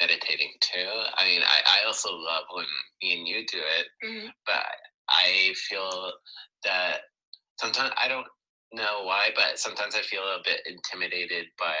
meditating 0.00 0.52
too. 0.60 0.88
I 1.16 1.24
mean, 1.24 1.42
I, 1.42 1.80
I 1.82 1.86
also 1.86 2.10
love 2.14 2.44
when 2.54 2.66
me 3.02 3.18
and 3.18 3.26
you 3.26 3.44
do 3.46 3.58
it, 3.58 3.86
Mhm. 4.04 4.32
but 4.46 4.64
I 5.08 5.54
feel 5.68 6.12
that 6.64 7.00
sometimes 7.58 7.92
I 7.96 8.06
don't 8.08 8.26
know 8.72 9.04
why, 9.04 9.30
but 9.34 9.58
sometimes 9.58 9.94
I 9.94 10.02
feel 10.02 10.22
a 10.22 10.42
bit 10.44 10.60
intimidated 10.66 11.46
by 11.58 11.74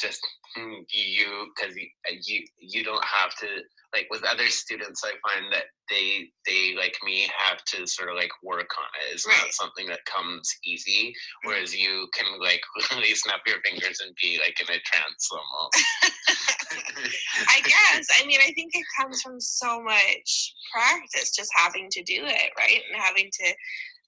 just 0.00 0.20
mm, 0.56 0.84
you 0.88 1.46
because 1.54 1.76
you, 1.76 1.86
uh, 2.10 2.14
you 2.24 2.44
you 2.58 2.84
don't 2.84 3.04
have 3.04 3.34
to 3.36 3.46
like 3.94 4.06
with 4.10 4.24
other 4.24 4.46
students. 4.48 5.02
I 5.04 5.12
find 5.28 5.52
that 5.52 5.64
they 5.88 6.28
they 6.46 6.74
like 6.76 6.96
me 7.04 7.28
have 7.38 7.62
to 7.64 7.86
sort 7.86 8.10
of 8.10 8.16
like 8.16 8.30
work 8.42 8.70
on 8.78 8.86
it. 9.02 9.14
It's 9.14 9.26
Right. 9.26 9.36
not 9.42 9.52
something 9.52 9.86
that 9.88 10.04
comes 10.04 10.48
easy. 10.64 11.14
Whereas 11.44 11.74
you 11.76 12.08
can 12.14 12.26
like 12.40 12.62
really 12.92 13.14
snap 13.14 13.40
your 13.46 13.60
fingers 13.62 14.00
and 14.04 14.14
be 14.22 14.38
like 14.40 14.58
in 14.60 14.74
a 14.74 14.80
trance 14.80 15.28
almost. 15.30 15.84
I 17.48 17.60
guess. 17.60 18.06
I 18.20 18.26
mean, 18.26 18.40
I 18.40 18.52
think 18.52 18.72
it 18.74 18.84
comes 18.98 19.22
from 19.22 19.40
so 19.40 19.82
much 19.82 20.54
practice, 20.72 21.30
just 21.30 21.50
having 21.54 21.88
to 21.90 22.02
do 22.02 22.24
it, 22.24 22.50
right? 22.58 22.80
And 22.90 23.00
having 23.02 23.30
to 23.32 23.54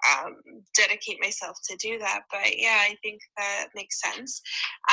um, 0.06 0.36
dedicate 0.76 1.18
myself 1.20 1.56
to 1.68 1.76
do 1.76 1.98
that. 1.98 2.22
But 2.30 2.56
yeah, 2.56 2.78
I 2.80 2.96
think 3.02 3.20
that 3.36 3.66
makes 3.74 4.00
sense. 4.00 4.40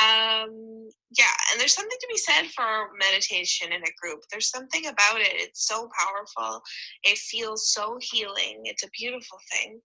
Um, 0.00 0.88
yeah, 1.16 1.32
and 1.50 1.60
there's 1.60 1.74
something 1.74 1.98
to 2.00 2.08
be 2.08 2.16
said 2.16 2.48
for 2.54 2.90
meditation 2.98 3.72
in 3.72 3.82
a 3.82 3.96
group. 4.00 4.20
There's 4.30 4.50
something 4.50 4.86
about 4.86 5.20
it. 5.20 5.32
It's 5.32 5.66
so 5.66 5.88
powerful. 5.98 6.62
It 7.04 7.18
feels 7.18 7.72
so 7.72 7.98
healing. 8.00 8.62
It's 8.64 8.84
a 8.84 8.90
beautiful 8.98 9.38
thing. 9.52 9.80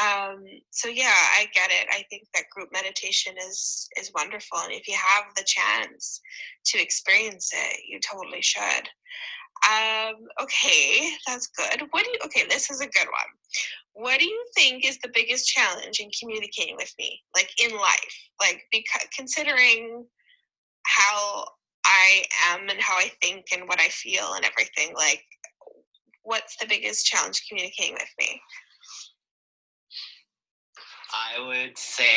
Um, 0.00 0.44
so 0.70 0.88
yeah, 0.88 1.14
I 1.38 1.46
get 1.52 1.70
it. 1.70 1.86
I 1.90 2.04
think 2.10 2.24
that 2.34 2.50
group 2.50 2.70
meditation 2.72 3.34
is 3.48 3.88
is 3.98 4.12
wonderful, 4.14 4.58
and 4.58 4.72
if 4.72 4.88
you 4.88 4.94
have 4.94 5.24
the 5.36 5.44
chance 5.44 6.20
to 6.66 6.82
experience 6.82 7.50
it, 7.52 7.80
you 7.86 8.00
totally 8.00 8.42
should. 8.42 8.88
Um, 9.64 10.14
okay, 10.42 11.10
that's 11.26 11.46
good. 11.48 11.82
What 11.90 12.04
do 12.04 12.10
you? 12.10 12.18
Okay, 12.26 12.44
this 12.48 12.70
is 12.70 12.80
a 12.80 12.86
good 12.86 13.06
one. 13.06 13.30
What 13.94 14.18
do 14.18 14.26
you 14.26 14.44
think 14.54 14.84
is 14.84 14.98
the 14.98 15.10
biggest 15.14 15.48
challenge 15.48 16.00
in 16.00 16.10
communicating 16.20 16.76
with 16.76 16.92
me, 16.98 17.22
like 17.34 17.48
in 17.62 17.70
life, 17.76 18.28
like 18.40 18.62
because 18.72 19.06
considering 19.16 20.04
how 20.86 21.44
I 21.86 22.24
am 22.50 22.68
and 22.68 22.80
how 22.80 22.94
I 22.94 23.10
think 23.22 23.46
and 23.52 23.68
what 23.68 23.80
I 23.80 23.88
feel 23.88 24.34
and 24.34 24.44
everything, 24.44 24.94
like 24.96 25.22
what's 26.24 26.56
the 26.56 26.66
biggest 26.66 27.06
challenge 27.06 27.44
communicating 27.48 27.94
with 27.94 28.10
me? 28.18 28.40
I 31.14 31.46
would 31.46 31.78
say 31.78 32.10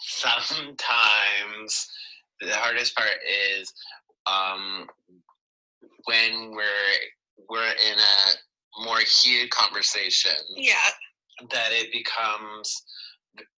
sometimes 0.00 1.88
the 2.40 2.54
hardest 2.54 2.94
part 2.94 3.18
is 3.58 3.72
um, 4.26 4.86
when 6.06 6.52
we're 6.52 7.46
we're 7.48 7.62
in 7.70 7.98
a 7.98 8.84
more 8.84 8.98
heated 8.98 9.50
conversation 9.50 10.32
Yeah, 10.56 10.74
that 11.50 11.72
it 11.72 11.92
becomes 11.92 12.84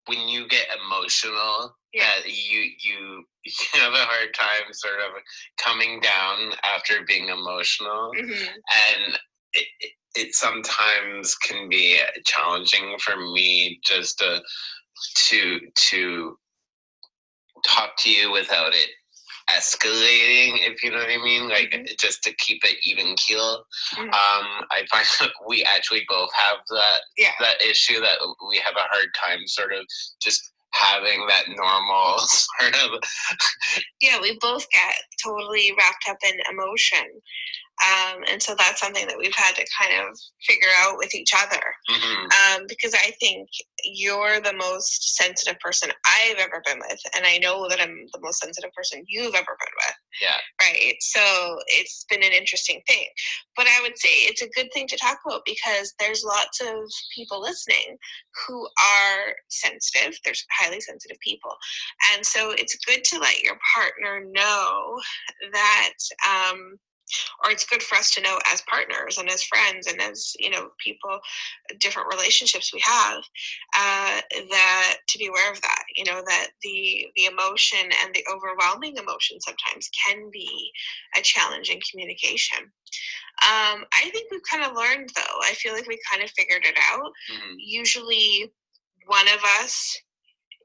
when 0.07 0.29
you 0.29 0.49
get 0.49 0.67
emotional 0.85 1.77
Yeah. 1.93 2.11
that 2.23 2.27
you 2.27 2.71
you 2.81 3.25
you 3.45 3.81
have 3.81 3.93
a 3.93 4.05
hard 4.05 4.35
time 4.35 4.73
sort 4.73 5.01
of 5.01 5.13
coming 5.59 6.01
down 6.01 6.53
after 6.65 7.05
being 7.07 7.29
emotional. 7.29 8.13
Hmm 8.19 8.33
and 8.33 9.19
it, 9.53 9.67
it, 9.81 9.93
it 10.15 10.35
sometimes 10.35 11.35
can 11.37 11.69
be 11.69 11.99
challenging 12.25 12.97
for 12.99 13.17
me 13.17 13.79
just 13.83 14.19
to 14.19 14.41
to 15.29 15.61
to 15.75 16.39
talk 17.67 17.97
to 17.99 18.11
you 18.11 18.31
without 18.33 18.75
it 18.75 18.89
escalating 19.51 20.59
if 20.69 20.83
you 20.83 20.91
know 20.91 20.99
what 20.99 21.11
i 21.11 21.17
mean 21.19 21.49
like 21.49 21.71
Mhm. 21.71 21.99
just 21.99 22.23
to 22.25 22.35
keep 22.35 22.65
it 22.65 22.77
even 22.85 23.15
keel 23.17 23.65
Mhm. 23.95 24.03
um 24.13 24.67
i 24.71 24.85
find 24.91 25.07
that 25.21 25.31
we 25.49 25.63
actually 25.65 26.05
both 26.09 26.33
have 26.35 26.59
that 26.69 27.01
Yeah. 27.17 27.33
that 27.41 27.63
issue 27.63 28.01
that 28.01 28.19
we 28.49 28.59
have 28.59 28.77
a 28.77 28.89
hard 28.93 29.15
time 29.15 29.47
sort 29.47 29.73
of 29.73 29.87
just 30.21 30.53
having 30.73 31.27
that 31.29 31.49
normal 31.49 32.19
sort 32.27 32.75
of 32.77 33.01
yeah, 34.01 34.21
we 34.21 34.37
both 34.41 34.69
get 34.71 34.95
totally 35.25 35.73
wrapped 35.79 36.05
up 36.09 36.19
in 36.23 36.35
emotion. 36.51 37.05
Um, 37.85 38.23
and 38.31 38.43
so 38.43 38.55
that's 38.57 38.81
something 38.81 39.07
that 39.07 39.19
we've 39.19 39.35
had 39.35 39.55
to 39.57 39.67
kind 39.79 40.01
of 40.01 40.19
figure 40.43 40.69
out 40.79 40.97
with 40.97 41.15
each 41.15 41.33
other. 41.35 41.63
Mhm. 41.91 42.33
Um, 42.33 42.67
because 42.69 42.95
I 42.95 43.11
think 43.21 43.49
you're 43.85 44.41
the 44.41 44.55
most 44.55 45.17
sensitive 45.17 45.59
person 45.61 45.93
I've 46.05 46.39
ever 46.39 46.63
been 46.65 46.79
with. 46.79 47.01
And 47.15 47.27
I 47.27 47.39
know 47.39 47.69
that 47.69 47.81
I'm 47.81 48.07
the 48.13 48.21
most 48.21 48.41
sensitive 48.41 48.73
person 48.73 49.05
you've 49.07 49.35
ever 49.35 49.57
been 49.59 49.75
with. 49.87 49.97
Yeah. 50.21 50.41
Right. 50.61 50.97
So 51.01 51.59
it's 51.67 52.05
been 52.09 52.23
an 52.23 52.33
interesting 52.33 52.83
thing. 52.87 53.05
But 53.57 53.67
I 53.67 53.81
would 53.83 53.99
say 53.99 54.09
it's 54.09 54.43
a 54.43 54.49
good 54.49 54.73
thing 54.73 54.87
to 54.89 54.97
talk 54.97 55.19
about 55.27 55.45
because 55.45 55.95
there's 55.99 56.25
lots 56.25 56.61
of 56.61 56.77
people 57.15 57.41
listening 57.41 57.99
who 58.47 58.67
are 58.79 59.35
sensitive. 59.49 60.19
There's 60.25 60.45
highly 60.51 60.81
sensitive 60.81 61.19
people. 61.21 61.55
And 62.15 62.25
so 62.25 62.53
it's 62.53 62.77
good 62.87 63.05
to 63.05 63.19
let 63.19 63.43
your 63.43 63.59
partner 63.75 64.25
know 64.25 64.99
that, 65.53 65.93
um, 66.27 66.79
or 67.45 67.51
it's 67.51 67.65
good 67.67 67.83
for 67.83 67.97
us 67.97 68.13
to 68.15 68.21
know 68.21 68.39
as 68.53 68.63
partners 68.63 69.19
and 69.19 69.29
as 69.29 69.43
friends 69.43 69.87
and 69.87 70.01
as, 70.01 70.35
you 70.39 70.51
know, 70.51 70.69
people, 70.79 71.19
different 71.81 72.09
relationships 72.13 72.73
we 72.73 72.81
have, 72.85 73.23
uh, 73.77 74.21
that 74.51 74.97
to 75.09 75.19
be 75.19 75.27
aware 75.27 75.51
of 75.51 75.61
that, 75.63 75.85
you 75.95 76.05
know, 76.05 76.23
that 76.27 76.49
the, 76.63 77.07
the 77.17 77.27
emotion 77.27 77.91
and 78.03 78.15
the 78.15 78.25
overwhelming 78.33 78.97
emotion 78.97 79.41
sometimes 79.41 79.89
can 80.07 80.31
be 80.33 80.71
a 81.19 81.23
challenge 81.23 81.71
in 81.71 81.79
communication. 81.91 82.59
Um, 83.43 83.85
I 83.93 84.09
think 84.13 84.31
we've 84.31 84.41
kind 84.51 84.65
of 84.65 84.77
learned 84.77 85.11
though, 85.15 85.39
I 85.43 85.53
feel 85.55 85.75
like 85.75 85.87
we 85.87 85.99
kind 86.11 86.23
of 86.23 86.31
figured 86.31 86.65
it 86.65 86.79
out 86.93 87.13
Mhm. 87.31 87.55
usually 87.59 88.53
one 89.07 89.29
of 89.29 89.43
us 89.61 89.97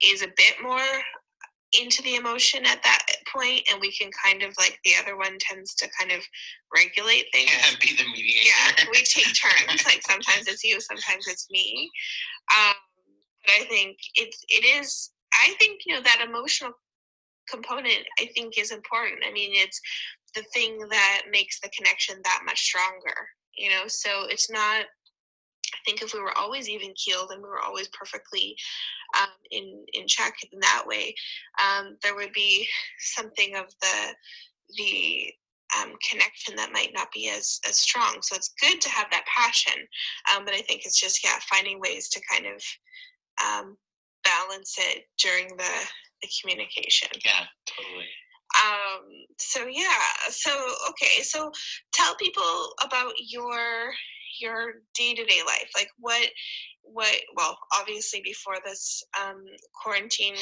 is 0.01 0.21
a 0.21 0.33
bit 0.35 0.61
more 0.61 1.03
into 1.79 2.01
the 2.03 2.15
emotion 2.15 2.65
at 2.65 2.83
that 2.83 3.05
point 3.33 3.61
and 3.71 3.79
we 3.79 3.91
can 3.91 4.09
kind 4.23 4.43
of 4.43 4.53
like 4.57 4.79
the 4.83 4.91
other 5.01 5.17
one 5.17 5.37
tends 5.39 5.73
to 5.75 5.87
kind 5.99 6.11
of 6.11 6.19
regulate 6.73 7.25
things. 7.33 7.51
Yeah, 7.51 7.75
be 7.81 7.95
the 7.95 8.09
mediator. 8.09 8.49
yeah 8.49 8.85
we 8.91 8.97
take 9.03 9.33
turns 9.33 9.85
like 9.85 10.01
sometimes 10.07 10.47
it's 10.47 10.63
you 10.63 10.79
sometimes 10.81 11.27
it's 11.27 11.47
me. 11.49 11.89
Um, 12.55 12.75
but 13.45 13.53
i 13.61 13.65
think 13.69 13.97
it's 14.15 14.43
it 14.49 14.65
is 14.65 15.11
i 15.33 15.53
think 15.59 15.81
you 15.85 15.95
know 15.95 16.01
that 16.01 16.25
emotional 16.27 16.71
component 17.49 18.05
i 18.19 18.29
think 18.35 18.57
is 18.57 18.71
important. 18.71 19.19
I 19.27 19.31
mean 19.31 19.51
it's 19.53 19.79
the 20.35 20.43
thing 20.53 20.77
that 20.89 21.23
makes 21.29 21.59
the 21.59 21.69
connection 21.75 22.15
that 22.23 22.41
much 22.45 22.61
stronger 22.61 23.27
you 23.55 23.69
know? 23.69 23.83
So 23.87 24.25
it's 24.29 24.49
not 24.49 24.85
i 25.73 25.77
think 25.85 26.01
if 26.01 26.13
we 26.13 26.19
were 26.19 26.37
always 26.37 26.69
even 26.69 26.93
keeled 26.95 27.31
and 27.31 27.41
we 27.41 27.47
were 27.49 27.61
always 27.61 27.87
perfectly 27.89 28.55
um, 29.19 29.29
in 29.51 29.83
in 29.93 30.07
check 30.07 30.33
in 30.51 30.59
that 30.59 30.83
way 30.85 31.13
um, 31.61 31.97
there 32.03 32.15
would 32.15 32.33
be 32.33 32.67
something 32.99 33.55
of 33.55 33.65
the 33.81 34.15
the 34.77 35.31
um, 35.79 35.93
connection 36.09 36.55
that 36.55 36.71
might 36.73 36.91
not 36.93 37.11
be 37.13 37.29
as 37.29 37.59
as 37.67 37.77
strong 37.77 38.17
so 38.21 38.35
it's 38.35 38.53
good 38.61 38.81
to 38.81 38.89
have 38.89 39.07
that 39.11 39.25
passion 39.25 39.81
um, 40.35 40.45
but 40.45 40.53
i 40.53 40.61
think 40.61 40.81
it's 40.85 40.99
just 40.99 41.23
yeah 41.23 41.39
finding 41.49 41.79
ways 41.79 42.09
to 42.09 42.21
kind 42.31 42.45
of 42.45 42.61
um, 43.45 43.77
balance 44.23 44.75
it 44.79 45.03
during 45.17 45.47
the 45.57 45.73
the 46.21 46.29
communication 46.39 47.09
Yeah, 47.25 47.45
totally. 47.65 48.05
um 48.63 49.01
so 49.39 49.65
yeah 49.65 50.03
so 50.29 50.51
okay 50.89 51.23
so 51.23 51.51
tell 51.93 52.15
people 52.15 52.73
about 52.83 53.13
your 53.29 53.91
your 54.39 54.73
day-to-day 54.93 55.41
life? 55.45 55.69
Like 55.75 55.89
what 55.99 56.27
what 56.83 57.15
well 57.35 57.57
obviously 57.79 58.21
before 58.23 58.55
this 58.65 59.03
um 59.21 59.45
quarantine 59.81 60.35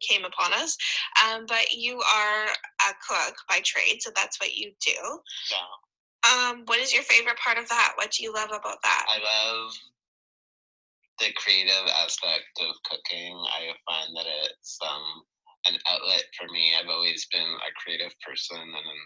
came 0.00 0.24
upon 0.24 0.52
us 0.52 0.76
um 1.24 1.44
but 1.48 1.72
you 1.72 1.98
are 1.98 2.44
a 2.44 2.92
cook 3.08 3.34
by 3.48 3.58
trade 3.64 3.96
so 4.00 4.10
that's 4.14 4.38
what 4.40 4.54
you 4.54 4.70
do. 4.84 5.20
Yeah. 5.50 6.50
um 6.50 6.62
what 6.66 6.78
is 6.78 6.92
your 6.92 7.02
favorite 7.02 7.38
part 7.38 7.58
of 7.58 7.68
that? 7.68 7.92
What 7.96 8.10
do 8.12 8.22
you 8.22 8.32
love 8.32 8.50
about 8.50 8.82
that? 8.82 9.06
I 9.08 9.18
love 9.18 9.72
the 11.18 11.32
creative 11.36 11.88
aspect 12.02 12.46
of 12.62 12.74
cooking. 12.84 13.34
I 13.34 13.74
find 13.86 14.14
that 14.16 14.26
it's 14.44 14.78
um, 14.82 15.02
an 15.66 15.76
outlet 15.90 16.24
for 16.38 16.46
me. 16.52 16.72
I've 16.74 16.88
always 16.88 17.26
been 17.32 17.42
a 17.42 17.72
creative 17.82 18.14
person, 18.24 18.60
and 18.60 19.00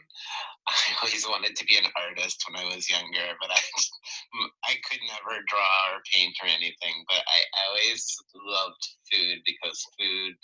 I 0.68 1.00
always 1.00 1.26
wanted 1.26 1.56
to 1.56 1.64
be 1.64 1.76
an 1.76 1.90
artist 1.96 2.44
when 2.46 2.60
I 2.60 2.68
was 2.74 2.90
younger, 2.90 3.34
but 3.40 3.50
I 3.50 3.60
I 4.68 4.74
could 4.88 5.00
never 5.08 5.40
draw 5.48 5.96
or 5.96 6.02
paint 6.12 6.36
or 6.42 6.48
anything. 6.48 6.96
But 7.08 7.22
I, 7.24 7.38
I 7.56 7.62
always 7.70 8.04
loved 8.34 8.84
food 9.10 9.38
because 9.46 9.86
food 9.98 10.34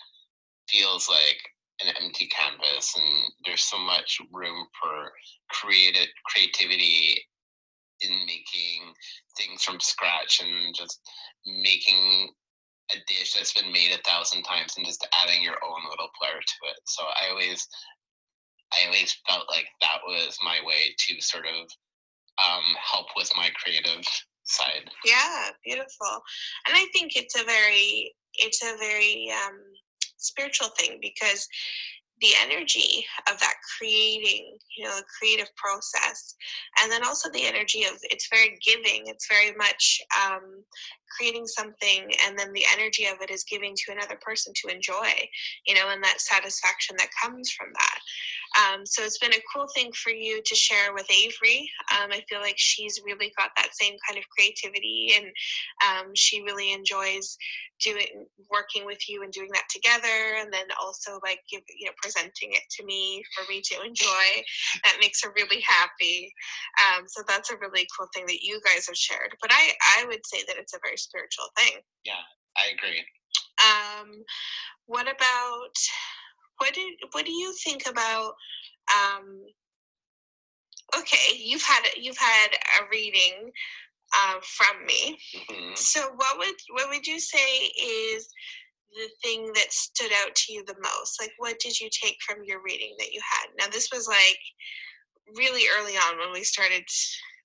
feels 0.69 1.09
like 1.09 1.41
an 1.81 1.95
empty 2.03 2.29
canvas, 2.29 2.95
and 2.97 3.33
there's 3.45 3.65
so 3.65 3.79
much 3.79 4.19
room 4.33 4.67
for 4.81 5.13
creative 5.51 6.09
creativity 6.27 7.17
in 8.01 8.11
making 8.27 8.95
things 9.37 9.63
from 9.65 9.81
scratch 9.81 10.41
and 10.43 10.75
just 10.75 11.01
making 11.47 12.31
a 12.93 12.97
dish 13.07 13.35
that's 13.35 13.53
been 13.53 13.73
made 13.73 13.93
a 13.93 14.03
thousand 14.09 14.43
times 14.43 14.75
and 14.77 14.87
just 14.87 15.07
adding 15.23 15.43
your 15.43 15.57
own 15.65 15.83
little 15.91 16.09
flair 16.19 16.41
to 16.41 16.59
it. 16.71 16.81
So 16.87 17.03
I 17.05 17.31
always 17.31 17.67
I 18.73 18.87
always 18.87 19.17
felt 19.27 19.49
like 19.49 19.67
that 19.81 20.01
was 20.07 20.37
my 20.43 20.59
way 20.65 20.95
to 20.97 21.21
sort 21.21 21.47
of 21.47 21.69
um, 22.39 22.63
help 22.81 23.07
with 23.17 23.31
my 23.37 23.49
creative 23.57 24.05
side. 24.45 24.91
Yeah, 25.05 25.51
beautiful. 25.65 26.23
And 26.67 26.77
I 26.77 26.87
think 26.93 27.17
it's 27.17 27.39
a 27.39 27.45
very 27.45 28.15
it's 28.35 28.63
a 28.63 28.77
very 28.79 29.33
um 29.33 29.59
spiritual 30.17 30.69
thing 30.79 30.99
because 31.01 31.47
the 32.21 32.33
energy 32.43 33.05
of 33.31 33.39
that 33.39 33.55
creating, 33.79 34.57
you 34.77 34.85
know, 34.85 34.97
the 34.97 35.05
creative 35.19 35.55
process, 35.57 36.35
and 36.83 36.91
then 36.91 37.05
also 37.05 37.31
the 37.31 37.45
energy 37.45 37.85
of 37.85 37.93
it's 38.03 38.29
very 38.29 38.59
giving. 38.65 39.05
It's 39.07 39.29
very 39.29 39.55
much 39.57 40.01
um, 40.25 40.65
creating 41.17 41.47
something, 41.47 42.11
and 42.27 42.39
then 42.39 42.53
the 42.53 42.65
energy 42.73 43.07
of 43.07 43.21
it 43.21 43.31
is 43.31 43.45
giving 43.45 43.75
to 43.75 43.93
another 43.93 44.19
person 44.21 44.53
to 44.57 44.75
enjoy, 44.75 45.11
you 45.67 45.75
know, 45.75 45.91
and 45.91 46.03
that 46.03 46.21
satisfaction 46.21 46.97
that 46.99 47.09
comes 47.23 47.51
from 47.51 47.69
that. 47.73 47.99
Um, 48.57 48.87
so 48.87 49.03
it's 49.03 49.19
been 49.19 49.33
a 49.33 49.43
cool 49.55 49.67
thing 49.75 49.93
for 49.93 50.11
you 50.11 50.41
to 50.45 50.55
share 50.55 50.95
with 50.95 51.07
Avery. 51.11 51.71
Um, 51.93 52.11
I 52.13 52.23
feel 52.29 52.41
like 52.41 52.57
she's 52.57 53.01
really 53.05 53.33
got 53.37 53.51
that 53.57 53.71
same 53.73 53.95
kind 54.09 54.19
of 54.19 54.25
creativity, 54.37 55.15
and 55.17 55.27
um, 55.85 56.13
she 56.15 56.43
really 56.43 56.73
enjoys 56.73 57.37
doing 57.81 58.27
working 58.51 58.85
with 58.85 59.09
you 59.09 59.23
and 59.23 59.33
doing 59.33 59.49
that 59.53 59.65
together 59.71 60.37
and 60.41 60.53
then 60.53 60.67
also 60.81 61.21
like 61.25 61.39
give 61.51 61.63
you 61.79 61.87
know 61.87 61.93
presenting 62.03 62.53
it 62.53 62.63
to 62.71 62.85
me 62.85 63.23
for 63.35 63.45
me 63.51 63.61
to 63.63 63.77
enjoy 63.87 64.29
that 64.85 64.97
makes 65.01 65.23
her 65.23 65.33
really 65.37 65.61
happy 65.61 66.33
um, 66.83 67.05
so 67.07 67.23
that's 67.29 67.51
a 67.51 67.57
really 67.59 67.87
cool 67.97 68.09
thing 68.15 68.27
that 68.27 68.43
you 68.43 68.61
guys 68.65 68.87
have 68.87 68.97
shared 68.97 69.35
but 69.41 69.51
i 69.53 69.73
i 69.99 70.05
would 70.07 70.25
say 70.27 70.39
that 70.47 70.57
it's 70.57 70.75
a 70.75 70.81
very 70.85 70.97
spiritual 70.97 71.47
thing 71.57 71.81
Yeah, 72.05 72.25
I 72.57 72.73
agree. 72.75 73.05
um, 73.63 74.25
what 74.87 75.07
about 75.07 75.75
what 76.59 76.75
did 76.75 76.93
what 77.13 77.25
do 77.25 77.33
you 77.33 77.53
think 77.65 77.83
about 77.89 78.35
um, 78.93 79.43
okay 80.99 81.37
you've 81.37 81.63
had 81.63 81.83
you've 81.97 82.19
had 82.19 82.49
a 82.81 82.89
reading 82.91 83.51
uh, 84.17 84.35
from 84.43 84.87
me 84.87 85.19
hmm 85.35 85.75
so 85.75 86.01
what 86.17 86.39
would 86.39 86.55
what 86.73 86.89
would 86.89 87.07
you 87.07 87.21
say 87.21 87.67
is 87.81 88.29
the 88.97 89.09
thing 89.23 89.53
that 89.55 89.73
stood 89.73 90.11
out 90.25 90.35
to 90.35 90.53
you 90.53 90.65
the 90.65 90.77
most? 90.83 91.21
Like 91.21 91.33
what 91.39 91.59
did 91.59 91.79
you 91.79 91.89
take 91.91 92.17
from 92.27 92.45
your 92.45 92.63
reading 92.63 92.95
that 92.99 93.13
you 93.13 93.21
had? 93.23 93.49
Now 93.59 93.71
this 93.71 93.89
was 93.93 94.09
like 94.09 94.39
really 95.37 95.65
early 95.79 95.95
on 95.95 96.19
when 96.19 96.33
we 96.33 96.43
started 96.43 96.85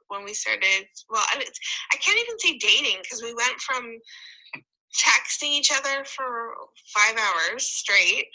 when 0.07 0.23
we 0.23 0.33
started 0.33 0.85
well 1.09 1.23
I, 1.33 1.37
mean, 1.37 1.47
I 1.91 1.97
can't 1.97 2.19
even 2.19 2.39
say 2.39 2.57
dating 2.57 2.99
because 3.01 3.21
we 3.21 3.33
went 3.33 3.59
from 3.59 3.99
texting 4.95 5.49
each 5.49 5.71
other 5.75 6.05
for 6.05 6.53
five 6.95 7.17
hours 7.17 7.67
straight 7.67 8.27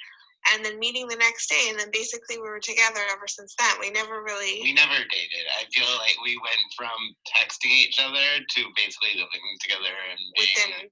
and 0.54 0.64
then 0.64 0.78
meeting 0.78 1.06
the 1.08 1.16
next 1.16 1.48
day 1.50 1.66
and 1.68 1.78
then 1.78 1.88
basically 1.92 2.38
we 2.38 2.48
were 2.48 2.60
together 2.60 3.00
ever 3.10 3.26
since 3.26 3.54
then 3.58 3.74
we 3.80 3.90
never 3.90 4.22
really 4.22 4.60
We 4.62 4.72
never 4.72 4.94
dated. 4.94 5.44
I 5.58 5.64
feel 5.72 5.88
like 5.98 6.16
we 6.24 6.38
went 6.42 6.62
from 6.76 6.96
texting 7.26 7.70
each 7.70 7.98
other 8.00 8.26
to 8.42 8.60
basically 8.76 9.18
living 9.18 9.44
together 9.60 9.92
and 10.10 10.18
being 10.36 10.48
within 10.56 10.88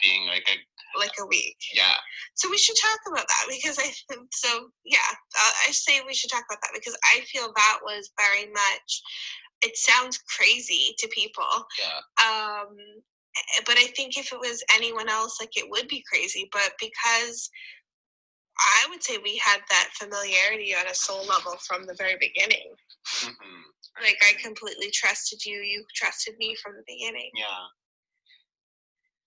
being 0.00 0.26
like 0.28 0.46
a 0.48 0.56
like 0.98 1.12
a 1.20 1.26
week 1.26 1.56
yeah. 1.74 1.94
So 2.34 2.48
we 2.50 2.58
should 2.58 2.76
talk 2.76 2.98
about 3.06 3.26
that 3.26 3.44
because 3.48 3.78
I 3.78 3.90
think 4.08 4.28
so. 4.32 4.70
Yeah, 4.84 4.98
uh, 5.12 5.52
I 5.68 5.72
say 5.72 6.00
we 6.06 6.14
should 6.14 6.30
talk 6.30 6.44
about 6.48 6.60
that 6.62 6.72
because 6.74 6.96
I 7.14 7.20
feel 7.20 7.52
that 7.54 7.78
was 7.84 8.10
very 8.18 8.50
much. 8.50 9.02
It 9.62 9.76
sounds 9.76 10.18
crazy 10.38 10.94
to 10.98 11.08
people, 11.08 11.44
Yeah. 11.78 12.00
um, 12.26 12.76
eh, 13.36 13.60
but 13.66 13.76
I 13.76 13.88
think 13.94 14.16
if 14.16 14.32
it 14.32 14.40
was 14.40 14.64
anyone 14.74 15.08
else, 15.08 15.38
like 15.38 15.54
it 15.56 15.68
would 15.68 15.86
be 15.86 16.02
crazy. 16.10 16.48
But 16.50 16.72
because 16.80 17.50
I 18.60 18.86
would 18.90 19.02
say 19.02 19.18
we 19.18 19.36
had 19.38 19.60
that 19.70 19.88
familiarity 19.98 20.74
on 20.74 20.86
a 20.86 20.94
soul 20.94 21.24
level 21.26 21.56
from 21.66 21.86
the 21.86 21.94
very 21.94 22.16
beginning. 22.20 22.74
hmm 23.20 23.62
Like 24.02 24.18
I 24.22 24.34
completely 24.42 24.90
trusted 24.90 25.44
you. 25.44 25.56
You 25.60 25.84
trusted 25.94 26.36
me 26.38 26.54
from 26.62 26.76
the 26.76 26.84
beginning. 26.86 27.30
Yeah. 27.34 27.66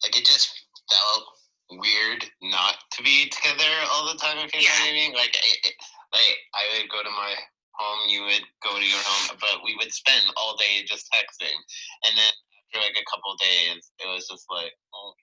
Like 0.03 0.17
it 0.17 0.25
just 0.25 0.51
felt 0.91 1.25
weird 1.71 2.25
not 2.41 2.75
to 2.91 3.03
be 3.03 3.29
together 3.29 3.71
all 3.91 4.05
the 4.11 4.19
time. 4.19 4.37
If 4.37 4.53
you 4.53 4.61
know 4.61 4.69
what 4.69 4.89
I 4.89 4.93
mean. 4.93 5.13
Like, 5.13 5.35
it, 5.35 5.73
like 6.13 6.37
I 6.53 6.63
would 6.77 6.89
go 6.89 7.01
to 7.01 7.09
my 7.09 7.33
home, 7.73 8.09
you 8.09 8.21
would 8.23 8.45
go 8.61 8.77
to 8.77 8.85
your 8.85 9.01
home, 9.01 9.37
but 9.39 9.65
we 9.65 9.75
would 9.79 9.91
spend 9.91 10.21
all 10.37 10.55
day 10.57 10.85
just 10.85 11.09
texting, 11.09 11.57
and 12.05 12.13
then 12.17 12.33
after 12.73 12.85
like 12.85 12.97
a 12.97 13.09
couple 13.09 13.33
of 13.33 13.39
days, 13.39 13.89
it 13.97 14.07
was 14.07 14.27
just 14.27 14.45
like, 14.49 14.73
oh, 14.93 15.13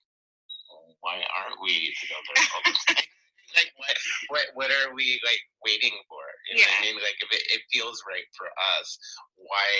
why 1.00 1.22
aren't 1.30 1.60
we 1.62 1.94
together 2.00 2.34
all 2.54 2.62
the 2.64 2.74
time? 2.94 3.09
Like 3.56 3.70
what, 3.76 3.96
what 4.28 4.46
what 4.54 4.70
are 4.70 4.94
we 4.94 5.20
like 5.24 5.42
waiting 5.64 5.94
for? 6.08 6.22
You 6.50 6.58
know 6.58 6.68
what 6.68 6.78
I 6.78 6.84
mean? 6.84 6.98
Like 6.98 7.18
if 7.20 7.30
it, 7.30 7.44
it 7.50 7.62
feels 7.72 8.02
right 8.06 8.26
for 8.36 8.48
us, 8.78 8.98
why 9.36 9.70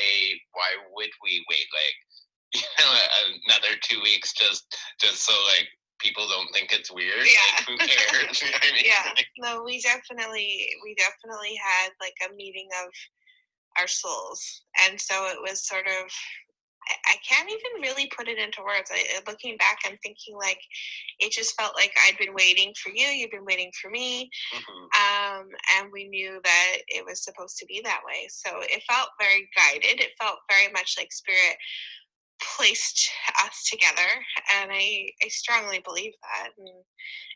why 0.53 0.71
would 0.95 1.13
we 1.23 1.45
wait 1.51 1.69
like 1.75 1.97
you 2.61 2.69
know 2.79 2.93
another 3.47 3.79
two 3.83 4.01
weeks 4.03 4.33
just 4.33 4.67
just 5.01 5.23
so 5.23 5.35
like 5.57 5.69
people 5.99 6.27
don't 6.29 6.51
think 6.53 6.73
it's 6.73 6.91
weird? 6.91 7.27
Yeah. 7.27 7.51
Like 7.57 7.67
who 7.69 7.77
cares? 7.79 8.43
you 8.43 8.51
know 8.51 8.59
I 8.63 8.73
mean? 8.75 8.87
Yeah. 8.87 9.07
No, 9.39 9.63
we 9.63 9.81
definitely 9.81 10.71
we 10.83 10.95
definitely 10.95 11.55
had 11.57 11.91
like 12.01 12.17
a 12.27 12.35
meeting 12.35 12.69
of 12.85 12.91
our 13.79 13.87
souls, 13.87 14.63
and 14.87 15.01
so 15.01 15.27
it 15.27 15.39
was 15.41 15.67
sort 15.67 15.87
of. 15.87 16.11
I- 17.07 17.17
can't 17.29 17.49
even 17.49 17.83
really 17.83 18.09
put 18.17 18.29
it 18.29 18.39
into 18.39 18.63
words. 18.63 18.91
I, 18.93 19.05
uh, 19.17 19.21
looking 19.27 19.57
back, 19.57 19.79
I'm 19.85 19.97
thinking 20.03 20.37
like 20.37 20.61
it 21.21 21.31
just 21.33 21.55
felt 21.55 21.77
like 21.77 21.93
I'd 22.05 22.19
been 22.19 22.35
waiting 22.35 22.75
for 22.83 22.91
you. 22.91 23.07
You've 23.07 23.31
been 23.31 23.45
waiting 23.45 23.71
for 23.81 23.91
me, 23.91 24.29
mhm. 24.53 24.89
um, 24.99 25.49
and 25.77 25.93
we 25.93 26.09
knew 26.09 26.41
that 26.43 26.77
it 26.89 27.05
was 27.05 27.23
supposed 27.23 27.57
to 27.59 27.67
be 27.67 27.81
that 27.85 28.01
way. 28.05 28.27
So 28.29 28.51
it 28.63 28.83
felt 28.91 29.11
very 29.21 29.49
guided. 29.57 30.01
It 30.01 30.13
felt 30.21 30.41
very 30.51 30.73
much 30.73 30.97
like 30.99 31.13
spirit 31.13 31.57
placed 32.57 33.11
us 33.45 33.69
together, 33.71 34.09
and 34.61 34.71
I 34.73 35.11
I 35.23 35.29
strongly 35.29 35.81
believe 35.81 36.15
that. 36.23 36.51
And 36.59 36.85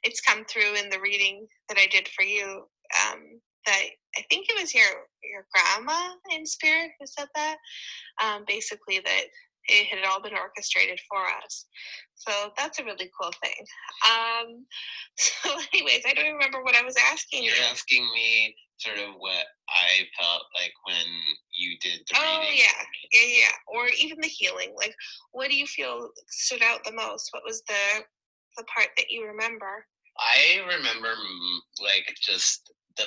it's 0.03 0.21
come 0.21 0.45
through 0.45 0.75
in 0.77 0.91
the 0.91 1.01
reading 1.01 1.47
that 1.69 1.79
I 1.79 1.87
did 1.87 2.09
for 2.09 2.25
you. 2.25 2.69
Um, 3.07 3.41
that 3.67 3.83
I 4.17 4.23
think 4.31 4.47
it 4.49 4.61
was 4.61 4.75
your 4.75 4.87
your 5.23 5.47
grandma 5.53 6.15
in 6.35 6.47
spirit 6.47 6.91
who 6.99 7.07
said 7.07 7.29
that. 7.35 7.57
Um, 8.23 8.45
basically, 8.47 9.01
that 9.05 9.25
it 9.67 9.87
had 9.87 10.05
all 10.05 10.21
been 10.23 10.37
orchestrated 10.37 11.01
for 11.09 11.23
us. 11.45 11.67
So 12.15 12.31
that's 12.57 12.79
a 12.79 12.85
really 12.85 13.11
cool 13.19 13.33
thing. 13.43 13.67
Um, 14.09 14.67
so, 15.17 15.51
anyways, 15.73 16.03
I 16.07 16.15
don't 16.15 16.33
remember 16.35 16.63
what 16.63 16.77
I 16.77 16.85
was 16.85 16.97
asking 17.11 17.45
you. 17.45 17.51
You're 17.51 17.71
asking 17.71 18.05
me 18.15 18.55
sort 18.79 18.99
of 18.99 19.15
what 19.19 19.47
I 19.71 20.05
felt 20.21 20.43
like 20.61 20.73
when 20.85 21.07
you 21.57 21.77
did 21.81 22.01
the 22.09 22.17
Oh 22.19 22.41
reading. 22.41 22.59
yeah, 22.59 22.85
yeah, 23.13 23.39
yeah. 23.41 23.57
Or 23.69 23.87
even 23.99 24.19
the 24.21 24.29
healing. 24.29 24.75
Like, 24.77 24.95
what 25.33 25.49
do 25.49 25.57
you 25.57 25.67
feel 25.67 26.11
stood 26.29 26.63
out 26.63 26.85
the 26.85 26.93
most? 26.93 27.29
What 27.33 27.43
was 27.45 27.63
the 27.69 28.05
the 28.57 28.65
part 28.65 28.89
that 28.97 29.11
you 29.11 29.27
remember? 29.27 29.85
I 30.19 30.61
remember 30.77 31.09
like 31.83 32.15
just 32.21 32.73
the 32.97 33.05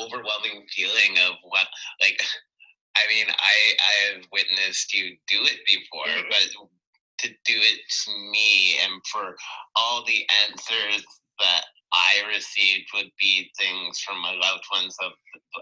overwhelming 0.00 0.66
feeling 0.74 1.18
of 1.28 1.34
what 1.44 1.66
like 2.02 2.20
I 2.96 3.02
mean 3.08 3.26
I 3.28 3.56
I've 4.16 4.24
witnessed 4.32 4.92
you 4.94 5.16
do 5.28 5.38
it 5.42 5.60
before 5.66 6.06
Mhm. 6.06 6.28
but 6.30 6.68
to 7.18 7.28
do 7.28 7.56
it 7.56 7.80
to 8.04 8.10
me 8.30 8.78
and 8.84 9.00
for 9.10 9.36
all 9.76 10.04
the 10.04 10.26
answers 10.46 11.04
that 11.38 11.64
I 11.92 12.22
received 12.28 12.88
would 12.92 13.10
be 13.20 13.50
things 13.56 14.00
from 14.00 14.20
my 14.20 14.32
loved 14.34 14.64
ones 14.72 14.96
of 15.00 15.12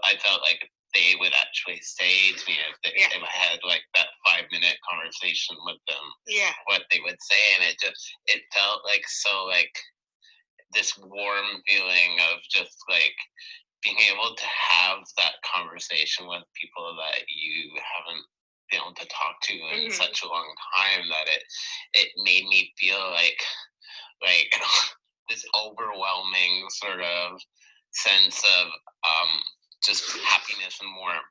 I 0.03 0.15
felt 0.17 0.41
like 0.41 0.67
they 0.93 1.15
would 1.19 1.33
actually 1.33 1.81
say 1.81 2.31
to 2.33 2.45
me 2.45 2.57
if, 2.69 2.77
they, 2.83 2.93
Yeah. 2.99 3.09
if 3.17 3.23
I 3.23 3.29
had 3.31 3.59
like 3.63 3.83
that 3.95 4.09
five 4.25 4.45
minute 4.51 4.77
conversation 4.89 5.55
with 5.65 5.77
them 5.87 6.05
Yeah, 6.27 6.53
what 6.65 6.83
they 6.91 6.99
would 6.99 7.21
say 7.21 7.41
and 7.55 7.63
it 7.63 7.79
just 7.79 8.13
it 8.27 8.43
felt 8.53 8.83
like 8.85 9.07
so 9.07 9.45
like 9.45 9.73
this 10.73 10.97
warm 10.97 11.61
feeling 11.67 12.17
of 12.31 12.39
just 12.49 12.77
like 12.89 13.15
being 13.83 13.97
able 14.11 14.35
to 14.35 14.45
have 14.45 14.99
that 15.17 15.35
conversation 15.43 16.27
with 16.27 16.43
people 16.59 16.95
that 16.97 17.21
you 17.27 17.71
haven't 17.81 18.23
been 18.71 18.81
able 18.81 18.93
to 18.95 19.05
talk 19.07 19.39
to 19.43 19.53
in 19.53 19.87
Mhm. 19.87 19.93
such 19.93 20.23
a 20.23 20.27
long 20.27 20.55
time 20.75 21.07
that 21.09 21.27
it 21.27 21.43
it 21.93 22.09
made 22.23 22.45
me 22.47 22.73
feel 22.77 22.99
like 23.11 23.41
like 24.21 24.51
this 25.29 25.45
overwhelming 25.55 26.69
sort 26.69 27.01
of 27.01 27.39
sense 27.93 28.43
of 28.43 28.67
um 29.03 29.29
just 29.85 30.17
happiness 30.19 30.79
and 30.81 30.95
warmth 30.95 31.21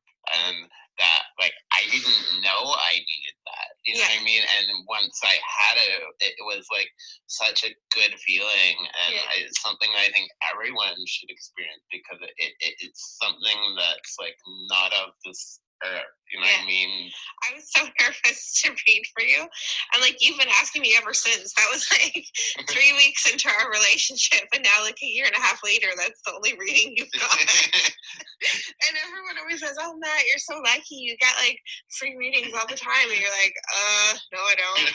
and 0.46 0.68
that 0.98 1.22
like 1.40 1.54
I 1.72 1.88
didn't 1.88 2.42
know 2.44 2.60
I 2.76 3.00
needed 3.00 3.36
that. 3.48 3.68
You 3.84 3.94
know 3.98 4.06
what 4.06 4.20
I 4.20 4.24
mean? 4.24 4.42
And 4.42 4.66
once 4.86 5.18
I 5.24 5.34
had 5.40 5.76
it, 5.80 6.02
it 6.20 6.44
was 6.44 6.66
like 6.70 6.88
such 7.26 7.64
a 7.64 7.74
good 7.94 8.14
feeling, 8.20 8.76
and 9.06 9.14
Yeah. 9.16 9.26
I, 9.26 9.42
it's 9.42 9.60
something 9.62 9.90
I 9.98 10.10
think 10.12 10.30
everyone 10.52 10.96
should 11.06 11.30
experience 11.30 11.82
because 11.90 12.20
it, 12.22 12.52
it 12.60 12.74
it's 12.78 13.18
something 13.20 13.58
that's 13.76 14.14
like 14.20 14.36
not 14.68 14.92
of 14.92 15.14
this 15.24 15.60
or 15.84 16.00
you 16.32 16.40
know 16.40 16.48
what 16.48 16.64
I 16.64 16.66
mean? 16.66 17.10
I 17.44 17.54
was 17.54 17.68
so 17.68 17.84
nervous 18.00 18.62
to 18.64 18.72
read 18.88 19.04
for 19.12 19.22
you. 19.22 19.44
And 19.92 20.00
like 20.00 20.16
you've 20.24 20.38
been 20.38 20.48
asking 20.60 20.80
me 20.80 20.96
ever 20.96 21.12
since. 21.12 21.52
That 21.54 21.68
was 21.70 21.84
like 21.92 22.24
three 22.72 22.92
weeks 22.96 23.30
into 23.30 23.52
our 23.52 23.70
relationship. 23.70 24.48
And 24.54 24.64
now 24.64 24.82
like 24.82 24.96
a 25.02 25.06
year 25.06 25.26
and 25.26 25.36
a 25.36 25.44
half 25.44 25.60
later, 25.62 25.92
that's 25.94 26.20
the 26.24 26.32
only 26.32 26.56
reading 26.56 26.94
you've 26.96 27.12
got. 27.20 27.36
and 27.36 28.94
everyone 29.04 29.36
always 29.44 29.60
says, 29.60 29.76
Oh 29.78 29.92
Matt, 30.00 30.24
you're 30.24 30.40
so 30.40 30.56
lucky. 30.64 31.04
You 31.04 31.16
get 31.20 31.36
like 31.36 31.60
free 32.00 32.16
readings 32.16 32.56
all 32.56 32.66
the 32.66 32.80
time. 32.80 33.12
And 33.12 33.20
you're 33.20 33.36
like, 33.44 33.54
uh, 33.68 34.16
no, 34.32 34.40
I 34.40 34.56
don't. 34.56 34.88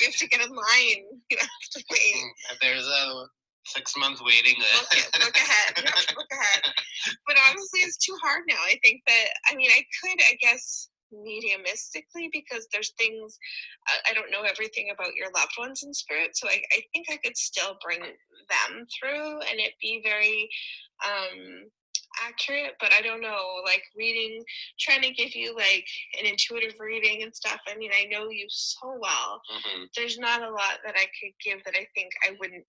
you 0.00 0.06
have 0.06 0.18
to 0.18 0.28
get 0.28 0.42
in 0.42 0.50
line. 0.50 1.02
You 1.30 1.38
have 1.38 1.66
to 1.78 1.84
wait. 1.90 2.58
There's 2.60 2.86
a 2.86 3.26
six 3.66 3.96
month 3.96 4.20
waiting 4.22 4.54
Look, 4.58 4.92
list. 4.92 5.14
it- 5.14 5.20
look 5.24 5.36
ahead. 5.36 5.78
You 5.78 5.84
have 5.90 6.06
to 6.06 6.16
look 6.16 6.32
ahead. 6.32 6.62
But 7.26 7.36
honestly, 7.48 7.80
it's 7.80 7.96
too 7.98 8.16
hard 8.22 8.42
now. 8.48 8.58
I 8.66 8.78
think 8.82 9.02
that, 9.06 9.26
I 9.50 9.54
mean, 9.54 9.70
I 9.70 9.84
could, 10.02 10.18
I 10.30 10.36
guess, 10.40 10.88
mediumistically 11.12 12.28
because 12.32 12.66
there's 12.72 12.92
things 12.98 13.38
I, 13.86 14.10
I 14.10 14.14
don't 14.14 14.30
know 14.30 14.42
everything 14.42 14.90
about 14.92 15.14
your 15.14 15.30
loved 15.34 15.52
ones 15.58 15.82
in 15.84 15.92
spirit. 15.92 16.36
So 16.36 16.48
I, 16.48 16.62
I 16.72 16.82
think 16.92 17.06
I 17.10 17.18
could 17.22 17.36
still 17.36 17.76
bring 17.84 18.00
them 18.00 18.86
through 18.98 19.40
and 19.40 19.60
it 19.60 19.74
be 19.80 20.00
very 20.04 20.48
um 21.04 21.64
accurate 22.26 22.74
but 22.78 22.92
i 22.92 23.00
don't 23.00 23.22
know 23.22 23.40
like 23.64 23.82
reading 23.96 24.38
trying 24.78 25.00
to 25.00 25.10
give 25.12 25.34
you 25.34 25.54
like 25.56 25.86
an 26.20 26.26
intuitive 26.26 26.74
reading 26.78 27.22
and 27.22 27.34
stuff 27.34 27.58
i 27.66 27.74
mean 27.78 27.90
i 27.98 28.04
know 28.04 28.28
you 28.28 28.44
so 28.50 28.98
well 29.00 29.40
Mhm. 29.50 29.86
there's 29.96 30.18
not 30.18 30.42
a 30.42 30.50
lot 30.50 30.78
that 30.84 30.94
I 30.96 31.06
could 31.18 31.32
give 31.42 31.64
that 31.64 31.74
I 31.74 31.86
think 31.94 32.10
I 32.24 32.36
wouldn't 32.38 32.64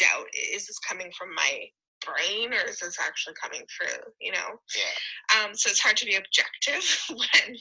doubt. 0.00 0.26
Is 0.52 0.66
this 0.66 0.78
coming 0.78 1.10
from 1.16 1.34
my 1.34 1.64
brain 2.04 2.52
or 2.54 2.68
is 2.68 2.78
this 2.80 2.98
actually 3.00 3.34
coming 3.40 3.62
through? 3.66 4.12
You 4.20 4.32
know, 4.32 4.60
Yeah. 4.76 5.44
um, 5.44 5.54
so 5.54 5.70
it's 5.70 5.80
hard 5.80 5.96
to 5.98 6.06
be 6.06 6.16
objective 6.16 6.84
when 7.10 7.56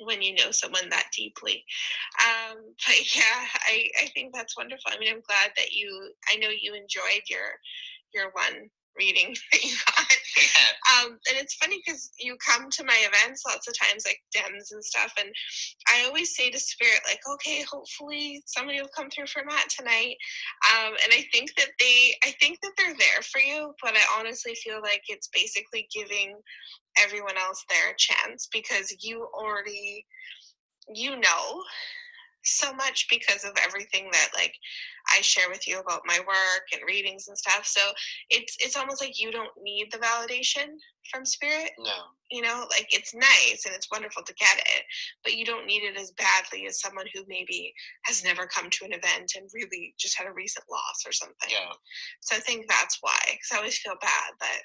when 0.00 0.22
you 0.22 0.34
know 0.34 0.50
someone 0.50 0.88
that 0.90 1.10
deeply. 1.16 1.64
Um, 2.22 2.56
but 2.86 3.16
yeah, 3.16 3.46
I 3.68 3.88
I 4.02 4.06
think 4.14 4.34
that's 4.34 4.56
wonderful. 4.56 4.90
I 4.92 4.98
mean, 4.98 5.12
I'm 5.12 5.22
glad 5.26 5.52
that 5.56 5.72
you. 5.72 6.12
I 6.32 6.36
know 6.36 6.48
you 6.48 6.74
enjoyed 6.74 7.22
your 7.28 7.58
your 8.12 8.30
one 8.32 8.70
reading 8.98 9.34
that 9.52 9.64
you 9.64 9.72
got. 9.86 10.06
Yeah. 10.36 11.04
Um, 11.04 11.10
and 11.30 11.38
it's 11.38 11.54
funny 11.54 11.80
because 11.84 12.10
you 12.18 12.36
come 12.44 12.68
to 12.70 12.84
my 12.84 12.96
events 13.06 13.42
lots 13.46 13.68
of 13.68 13.74
times, 13.78 14.04
like 14.04 14.20
DEMS 14.32 14.72
and 14.72 14.84
stuff, 14.84 15.12
and 15.18 15.28
I 15.88 16.06
always 16.06 16.34
say 16.34 16.50
to 16.50 16.58
Spirit, 16.58 17.00
like, 17.08 17.20
okay, 17.34 17.62
hopefully 17.62 18.42
somebody 18.46 18.80
will 18.80 18.90
come 18.96 19.10
through 19.10 19.26
for 19.26 19.42
Matt 19.44 19.68
tonight. 19.70 20.16
Um, 20.72 20.94
and 21.02 21.12
I 21.12 21.24
think 21.32 21.54
that 21.56 21.70
they, 21.78 22.14
I 22.24 22.34
think 22.40 22.60
that 22.62 22.72
they're 22.76 22.96
there 22.98 23.22
for 23.22 23.40
you, 23.40 23.72
but 23.82 23.94
I 23.94 24.18
honestly 24.18 24.54
feel 24.54 24.80
like 24.82 25.02
it's 25.08 25.28
basically 25.28 25.88
giving 25.94 26.34
everyone 27.02 27.36
else 27.38 27.64
their 27.68 27.94
chance 27.98 28.48
because 28.52 28.94
you 29.00 29.26
already, 29.34 30.04
you 30.92 31.18
know, 31.18 31.62
so 32.44 32.72
much 32.74 33.06
because 33.10 33.44
of 33.44 33.52
everything 33.64 34.08
that 34.12 34.28
like 34.34 34.54
I 35.16 35.20
share 35.20 35.48
with 35.50 35.66
you 35.68 35.78
about 35.80 36.02
my 36.06 36.18
work 36.26 36.66
and 36.72 36.82
readings 36.86 37.28
and 37.28 37.36
stuff. 37.36 37.66
So 37.66 37.80
it's 38.30 38.56
it's 38.60 38.76
almost 38.76 39.00
like 39.02 39.20
you 39.20 39.30
don't 39.30 39.50
need 39.62 39.88
the 39.92 39.98
validation 39.98 40.68
from 41.10 41.24
spirit 41.24 41.70
No. 41.78 41.92
you 42.30 42.42
know 42.42 42.66
like 42.70 42.86
it's 42.90 43.14
nice 43.14 43.62
and 43.66 43.74
it's 43.74 43.90
wonderful 43.90 44.22
to 44.22 44.34
get 44.34 44.56
it 44.56 44.82
but 45.22 45.34
you 45.36 45.44
don't 45.44 45.66
need 45.66 45.82
it 45.82 45.98
as 45.98 46.12
badly 46.12 46.66
as 46.66 46.80
someone 46.80 47.06
who 47.14 47.22
maybe 47.28 47.72
has 48.04 48.24
never 48.24 48.46
come 48.46 48.70
to 48.70 48.84
an 48.84 48.92
event 48.92 49.32
and 49.36 49.48
really 49.54 49.94
just 49.98 50.16
had 50.16 50.26
a 50.26 50.32
recent 50.32 50.64
loss 50.70 51.04
or 51.06 51.12
something 51.12 51.50
Yeah. 51.50 51.72
so 52.20 52.36
i 52.36 52.40
think 52.40 52.66
that's 52.68 52.98
why 53.00 53.18
because 53.26 53.50
i 53.52 53.56
always 53.58 53.78
feel 53.78 53.96
bad 54.00 54.32
that 54.40 54.62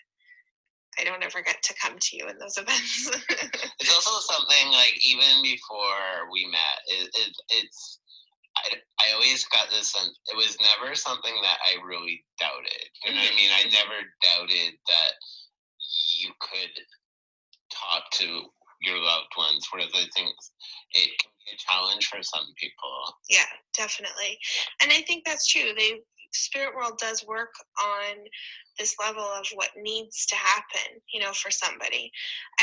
i 0.97 1.03
don't 1.03 1.23
ever 1.23 1.41
get 1.41 1.61
to 1.61 1.73
come 1.81 1.97
to 1.99 2.17
you 2.17 2.27
in 2.27 2.37
those 2.39 2.57
events 2.61 3.11
It's 3.79 3.95
also 3.95 4.19
something 4.33 4.71
like 4.71 4.99
even 5.05 5.41
before 5.41 6.27
we 6.31 6.45
met, 6.51 6.79
it, 6.87 7.07
it 7.15 7.33
it's 7.49 7.99
I, 8.57 8.75
I 8.99 9.13
always 9.13 9.45
got 9.47 9.69
this 9.71 9.91
sense 9.91 10.11
it 10.27 10.35
was 10.35 10.57
never 10.59 10.95
something 10.95 11.33
that 11.41 11.59
I 11.63 11.79
really 11.85 12.23
doubted. 12.39 12.83
You 13.05 13.11
know 13.11 13.23
what 13.23 13.23
I 13.23 13.27
mm-hmm, 13.27 13.35
mean? 13.37 13.51
I 13.55 13.63
mm-hmm. 13.63 13.79
never 13.79 13.97
doubted 14.19 14.75
that 14.87 15.13
you 16.19 16.29
could 16.43 16.75
talk 17.71 18.11
to 18.19 18.51
your 18.81 18.99
loved 18.99 19.31
ones, 19.37 19.67
whereas 19.71 19.91
I 19.95 20.03
think 20.11 20.35
it 20.91 21.11
can 21.23 21.31
be 21.47 21.55
a 21.55 21.57
challenge 21.57 22.07
for 22.07 22.21
some 22.21 22.51
people. 22.59 23.15
yeah 23.29 23.47
definitely 23.77 24.37
and 24.81 24.91
i 24.91 25.01
think 25.01 25.23
that's 25.23 25.47
true 25.47 25.71
they 25.77 26.01
spirit 26.31 26.75
world 26.75 26.97
does 26.99 27.25
work 27.27 27.49
on 27.81 28.15
this 28.77 28.95
level 28.99 29.23
of 29.23 29.45
what 29.55 29.69
needs 29.77 30.25
to 30.25 30.35
happen 30.35 30.99
you 31.13 31.19
know 31.19 31.33
for 31.33 31.51
somebody. 31.51 32.11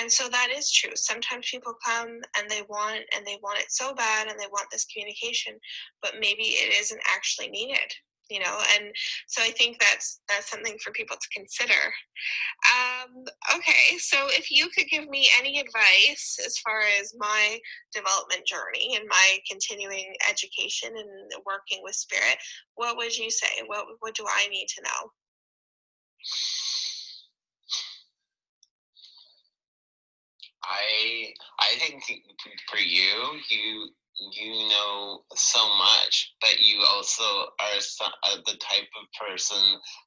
And 0.01 0.11
so 0.11 0.29
that 0.29 0.49
is 0.55 0.73
true. 0.73 0.93
Sometimes 0.95 1.51
people 1.51 1.75
come 1.85 2.21
and 2.39 2.49
they 2.49 2.63
want 2.69 3.01
and 3.17 3.27
they 3.27 3.39
want 3.43 3.59
it 3.59 3.71
so 3.71 3.95
bad 3.95 4.29
and 4.29 4.39
they 4.39 4.49
want 4.51 4.67
this 4.71 4.87
communication 4.87 5.59
but 6.03 6.15
maybe 6.21 6.43
it 6.43 6.75
isn't 6.81 7.01
actually 7.15 7.49
needed 7.49 7.93
you 8.31 8.41
know 8.41 8.59
and 8.75 8.91
so 9.27 9.43
i 9.43 9.51
think 9.51 9.79
that's 9.79 10.21
that's 10.29 10.51
something 10.51 10.77
for 10.83 10.93
people 10.93 11.17
to 11.17 11.29
consider. 11.39 11.73
Um, 12.73 13.25
okay 13.55 13.99
so 13.99 14.17
if 14.31 14.51
you 14.51 14.69
could 14.77 14.87
give 14.91 15.09
me 15.09 15.29
any 15.39 15.61
advice 15.61 16.39
as 16.45 16.59
far 16.59 16.81
as 17.01 17.15
my 17.19 17.59
development 17.93 18.47
journey 18.47 18.97
and 18.97 19.07
my 19.09 19.39
continuing 19.51 20.15
education 20.29 20.91
and 20.97 21.43
working 21.47 21.81
with 21.83 21.95
spirit 21.95 22.37
what 22.77 22.97
would 22.97 23.17
you 23.17 23.31
say? 23.31 23.47
What 23.67 23.87
what 24.01 24.15
do 24.15 24.25
i 24.29 24.47
need 24.49 24.67
to 24.69 24.83
know? 24.83 25.11
I 30.65 31.33
I 31.59 31.79
think 31.79 32.03
for 32.71 32.79
you, 32.79 33.41
you 33.51 33.89
you 34.19 34.69
know 34.69 35.21
so 35.35 35.61
much, 35.77 36.35
but 36.41 36.61
you 36.61 36.83
also 36.91 37.25
are 37.61 37.81
so, 37.81 38.05
uh, 38.07 38.37
the 38.47 38.57
type 38.59 38.89
of 39.01 39.29
person 39.29 39.63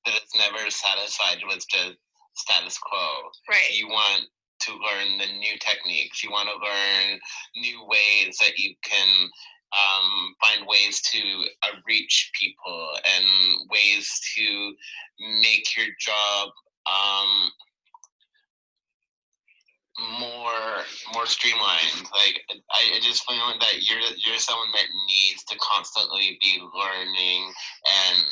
that 0.05 0.15
is 0.15 0.29
never 0.37 0.69
satisfied 0.69 1.39
with 1.47 1.63
the 1.71 1.95
status 2.35 2.77
quo. 2.77 3.07
right 3.49 3.71
You 3.73 3.87
want 3.87 4.25
to 4.61 4.71
learn 4.73 5.17
the 5.17 5.37
new 5.39 5.57
techniques. 5.59 6.23
You 6.23 6.31
want 6.31 6.49
to 6.49 6.55
learn 6.55 7.19
new 7.55 7.85
ways 7.85 8.37
that 8.41 8.57
you 8.57 8.75
can 8.83 9.29
um, 9.71 10.35
find 10.41 10.67
ways 10.67 11.01
to 11.11 11.19
uh, 11.63 11.77
reach 11.87 12.31
people 12.39 12.89
and 13.15 13.25
ways 13.69 14.09
to 14.35 14.73
make 15.41 15.77
your 15.77 15.87
job 15.99 16.49
um, 16.89 17.51
more 20.19 20.83
more 21.13 21.25
streamlined. 21.25 22.03
Like 22.13 22.41
I, 22.71 22.97
I 22.97 22.99
just 23.01 23.23
feel 23.27 23.37
that 23.59 23.89
you're 23.89 23.99
you're 23.99 24.37
someone 24.37 24.71
that 24.73 24.85
needs 25.07 25.43
to 25.45 25.57
constantly 25.59 26.37
be 26.41 26.61
learning 26.61 27.53
and 28.15 28.25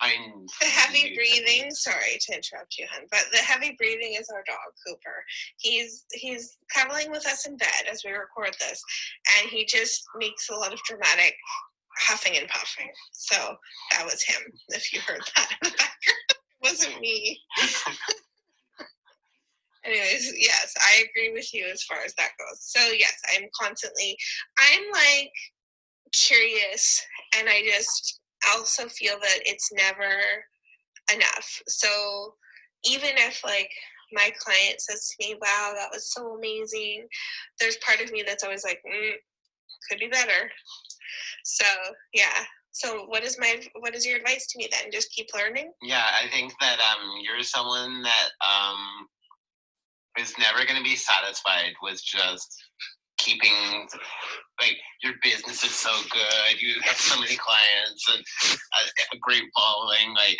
find 0.00 0.48
the 0.60 0.66
heavy 0.66 1.14
breathing 1.14 1.70
sorry 1.70 2.18
to 2.20 2.34
interrupt 2.34 2.76
you 2.78 2.86
hun 2.90 3.04
but 3.10 3.24
the 3.32 3.38
heavy 3.38 3.74
breathing 3.78 4.16
is 4.18 4.28
our 4.30 4.42
dog 4.46 4.72
cooper. 4.86 5.24
He's 5.58 6.04
he's 6.12 6.56
cuddling 6.74 7.10
with 7.10 7.26
us 7.26 7.46
in 7.46 7.56
bed 7.56 7.88
as 7.90 8.02
we 8.04 8.10
record 8.12 8.54
this 8.58 8.82
and 9.38 9.50
he 9.50 9.64
just 9.64 10.04
makes 10.18 10.48
a 10.50 10.54
lot 10.54 10.72
of 10.72 10.80
dramatic 10.82 11.34
huffing 11.98 12.36
and 12.36 12.48
puffing. 12.48 12.90
So 13.12 13.36
that 13.92 14.04
was 14.04 14.22
him 14.22 14.42
if 14.70 14.92
you 14.92 15.00
heard 15.00 15.22
that. 15.36 15.50
in 15.62 15.70
the 15.70 15.76
background 15.76 15.83
it 15.83 15.83
wasn't 16.64 17.00
me. 17.00 17.38
Anyways 19.84 20.32
yes 20.38 20.74
i 20.80 21.04
agree 21.04 21.32
with 21.34 21.52
you 21.52 21.66
as 21.70 21.82
far 21.82 21.98
as 22.04 22.14
that 22.14 22.30
goes. 22.38 22.58
So 22.60 22.80
yes 22.92 23.20
i'm 23.36 23.48
constantly 23.60 24.16
i'm 24.58 24.82
like 24.92 25.30
curious 26.12 27.04
and 27.38 27.48
i 27.48 27.62
just 27.70 28.20
also 28.54 28.88
feel 28.88 29.18
that 29.20 29.38
it's 29.44 29.70
never 29.72 30.10
enough. 31.12 31.62
So 31.68 32.34
even 32.84 33.10
if 33.16 33.44
like 33.44 33.70
my 34.12 34.30
client 34.38 34.80
says 34.80 35.08
to 35.08 35.26
me 35.26 35.34
wow 35.40 35.72
that 35.76 35.90
was 35.92 36.12
so 36.12 36.34
amazing 36.36 37.06
there's 37.60 37.76
part 37.78 38.00
of 38.00 38.12
me 38.12 38.22
that's 38.26 38.44
always 38.44 38.64
like 38.64 38.80
mm, 38.86 39.12
could 39.90 39.98
be 39.98 40.08
better. 40.08 40.50
So 41.44 41.66
yeah 42.14 42.44
so 42.74 43.06
what 43.06 43.22
is 43.22 43.38
my 43.38 43.62
what 43.78 43.94
is 43.94 44.04
your 44.04 44.16
advice 44.16 44.46
to 44.48 44.58
me 44.58 44.68
then 44.70 44.90
just 44.92 45.10
keep 45.12 45.28
learning 45.34 45.72
Yeah, 45.80 46.04
I 46.22 46.28
think 46.28 46.52
that 46.60 46.78
um 46.80 47.08
you're 47.22 47.42
someone 47.42 48.02
that 48.02 48.28
um 48.44 49.06
is 50.18 50.34
never 50.38 50.64
going 50.64 50.78
to 50.78 50.84
be 50.84 50.96
satisfied 50.96 51.74
with 51.82 52.02
just 52.04 52.64
keeping 53.18 53.88
like 54.60 54.76
your 55.02 55.14
business 55.22 55.64
is 55.64 55.74
so 55.74 55.90
good. 56.10 56.60
You 56.60 56.80
have 56.82 56.96
so 56.96 57.18
many 57.20 57.36
clients 57.36 58.04
and 58.10 58.22
a, 58.22 59.16
a 59.16 59.18
great 59.18 59.44
following. 59.54 60.14
Like 60.14 60.38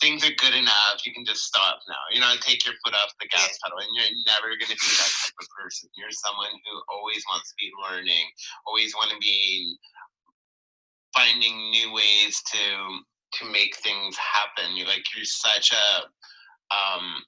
things 0.00 0.24
are 0.24 0.34
good 0.36 0.54
enough. 0.54 1.00
You 1.06 1.12
can 1.14 1.24
just 1.24 1.44
stop 1.44 1.80
now. 1.88 2.04
You 2.12 2.20
know, 2.20 2.32
take 2.40 2.64
your 2.66 2.74
foot 2.84 2.94
off 2.94 3.12
the 3.20 3.28
gas 3.28 3.56
pedal, 3.62 3.78
and 3.78 3.88
you're 3.96 4.12
never 4.26 4.52
going 4.56 4.72
to 4.72 4.76
be 4.76 4.92
that 5.00 5.12
type 5.24 5.38
of 5.40 5.48
person. 5.56 5.88
You're 5.96 6.12
someone 6.12 6.52
who 6.52 6.74
always 6.92 7.24
wants 7.30 7.48
to 7.50 7.56
be 7.56 7.70
learning, 7.80 8.24
always 8.66 8.94
want 8.94 9.10
to 9.10 9.18
be 9.18 9.76
finding 11.16 11.70
new 11.70 11.92
ways 11.92 12.40
to 12.52 13.38
to 13.38 13.50
make 13.50 13.76
things 13.78 14.16
happen. 14.16 14.76
You 14.76 14.86
like 14.86 15.02
you're 15.14 15.24
such 15.24 15.72
a 15.72 16.04
um 16.74 17.22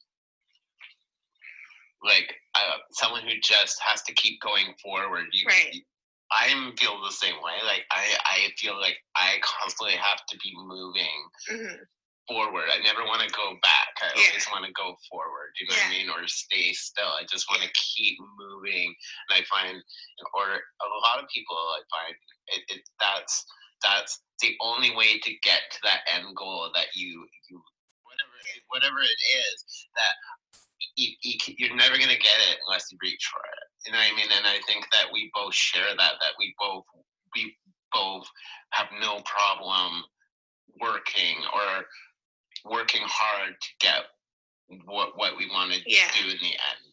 like 2.04 2.32
uh, 2.54 2.78
someone 2.92 3.22
who 3.22 3.34
just 3.42 3.80
has 3.82 4.02
to 4.02 4.14
keep 4.14 4.40
going 4.40 4.74
forward. 4.82 5.26
You, 5.32 5.46
Right. 5.48 5.82
I 6.30 6.48
feel 6.78 7.00
the 7.02 7.12
same 7.12 7.36
way. 7.42 7.54
Like 7.64 7.84
I, 7.90 8.04
I 8.26 8.50
feel 8.58 8.78
like 8.80 8.98
I 9.14 9.38
constantly 9.42 9.96
have 9.96 10.26
to 10.28 10.36
be 10.38 10.52
moving 10.56 11.18
hmm 11.48 11.82
forward. 12.26 12.66
I 12.74 12.82
never 12.82 13.06
want 13.06 13.22
to 13.22 13.30
go 13.30 13.54
back. 13.62 13.94
I 14.02 14.10
Yeah. 14.18 14.26
always 14.26 14.46
want 14.50 14.66
to 14.66 14.72
go 14.72 14.96
forward. 15.08 15.54
You 15.60 15.68
know 15.68 15.78
what 15.78 15.86
I 15.86 15.90
mean? 15.90 16.10
Or 16.10 16.26
stay 16.26 16.72
still. 16.72 17.06
I 17.06 17.22
just 17.30 17.46
want 17.48 17.62
to 17.62 17.70
keep 17.70 18.18
moving. 18.18 18.94
And 19.30 19.38
I 19.38 19.42
find, 19.46 19.78
or 20.34 20.58
a 20.58 20.88
lot 21.06 21.22
of 21.22 21.30
people, 21.30 21.56
I 21.56 21.80
find 21.86 22.16
it, 22.48 22.62
it 22.68 22.82
that's 22.98 23.46
that's 23.82 24.20
the 24.40 24.54
only 24.60 24.94
way 24.94 25.18
to 25.18 25.32
get 25.42 25.60
to 25.72 25.78
that 25.84 26.00
end 26.14 26.34
goal 26.36 26.70
that 26.74 26.86
you 26.94 27.26
you 27.50 27.62
whatever 28.04 28.32
it- 28.54 28.62
whatever 28.68 29.00
it 29.00 29.20
is 29.38 29.88
that 29.94 30.14
you, 30.96 31.12
you, 31.22 31.34
you're 31.58 31.76
never 31.76 31.96
gonna 31.98 32.16
get 32.16 32.38
it 32.50 32.58
unless 32.66 32.90
you 32.92 32.98
reach 33.02 33.24
for 33.32 33.40
it. 33.40 33.64
You 33.86 33.92
know 33.92 33.98
what 33.98 34.12
I 34.12 34.16
mean? 34.16 34.30
And 34.36 34.46
I 34.46 34.58
think 34.66 34.84
that 34.92 35.06
we 35.12 35.30
both 35.34 35.54
share 35.54 35.88
that. 35.96 36.14
That 36.20 36.34
we 36.38 36.54
both 36.58 36.84
we 37.34 37.56
both 37.92 38.26
have 38.70 38.88
no 39.00 39.20
problem 39.24 40.04
working 40.80 41.36
or 41.54 41.86
working 42.70 43.02
hard 43.04 43.54
to 43.60 43.68
get 43.80 44.02
what 44.84 45.16
what 45.16 45.36
we 45.38 45.48
want 45.50 45.72
to 45.72 45.80
Yeah. 45.86 46.10
do 46.20 46.28
in 46.28 46.38
the 46.38 46.52
end. 46.52 46.85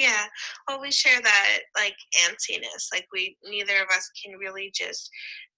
Yeah. 0.00 0.24
Well, 0.66 0.80
we 0.80 0.90
share 0.90 1.20
that 1.20 1.58
like 1.76 1.96
antsiness. 2.26 2.88
Like 2.90 3.06
we, 3.12 3.36
neither 3.44 3.82
of 3.82 3.88
us 3.94 4.10
can 4.24 4.38
really 4.38 4.72
just 4.74 5.10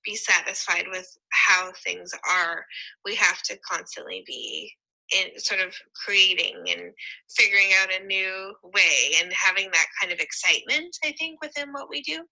be 0.04 0.16
satisfied 0.16 0.86
with 0.90 1.06
how 1.30 1.70
things 1.84 2.10
are. 2.28 2.64
We 3.04 3.14
have 3.14 3.40
to 3.42 3.58
constantly 3.70 4.24
be 4.26 4.72
in 5.12 5.38
sort 5.38 5.60
of 5.60 5.72
creating 6.04 6.56
and 6.70 6.90
figuring 7.36 7.68
out 7.80 7.94
a 7.94 8.04
new 8.04 8.52
way 8.64 9.14
and 9.22 9.32
having 9.32 9.70
that 9.70 9.86
kind 10.00 10.12
of 10.12 10.18
excitement. 10.18 10.96
I 11.04 11.14
think 11.20 11.40
within 11.40 11.72
what 11.72 11.88
we 11.88 12.02
do. 12.02 12.24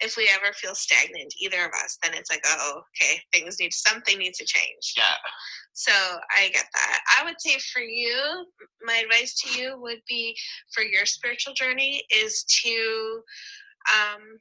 If 0.00 0.16
we 0.16 0.30
ever 0.32 0.52
feel 0.54 0.74
stagnant, 0.74 1.34
either 1.40 1.64
of 1.64 1.72
us, 1.72 1.98
then 2.02 2.12
it's 2.14 2.30
like, 2.30 2.44
oh, 2.46 2.82
okay, 3.00 3.20
things 3.32 3.58
need 3.58 3.72
something 3.72 4.18
needs 4.18 4.38
to 4.38 4.44
change. 4.44 4.94
Yeah. 4.96 5.02
So 5.72 5.92
I 6.36 6.48
get 6.48 6.66
that. 6.74 7.00
I 7.18 7.24
would 7.24 7.40
say 7.40 7.58
for 7.72 7.80
you, 7.80 8.46
my 8.82 9.02
advice 9.04 9.34
to 9.40 9.60
you 9.60 9.80
would 9.80 10.00
be 10.08 10.36
for 10.72 10.82
your 10.82 11.06
spiritual 11.06 11.54
journey 11.54 12.04
is 12.10 12.44
to, 12.64 13.22
um, 13.92 14.38